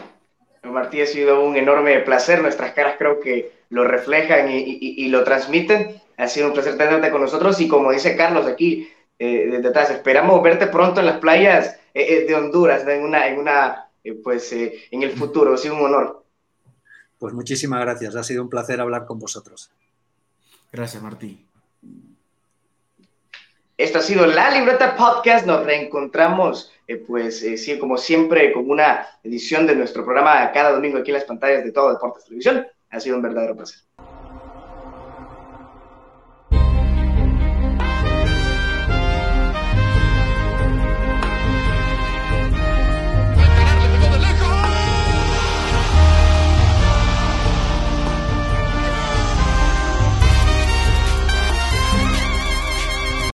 [0.63, 2.41] Martí, ha sido un enorme placer.
[2.41, 6.01] Nuestras caras creo que lo reflejan y, lo transmiten.
[6.17, 8.89] Ha sido un placer tenerte con nosotros y como dice Carlos aquí
[9.19, 13.39] eh, desde atrás, esperamos verte pronto en las playas eh, de Honduras, en una, en
[13.39, 13.89] una
[14.23, 15.55] pues en el futuro.
[15.55, 16.25] Ha sido un honor.
[17.19, 19.71] Pues muchísimas gracias, ha sido un placer hablar con vosotros.
[20.73, 21.47] Gracias, Martí.
[23.79, 25.47] Esto ha sido la Libreta Podcast.
[25.47, 30.73] Nos reencontramos, eh, pues, eh, sí, como siempre, con una edición de nuestro programa cada
[30.73, 32.67] domingo aquí en las pantallas de Todo Deportes Televisión.
[32.91, 33.81] Ha sido un verdadero placer.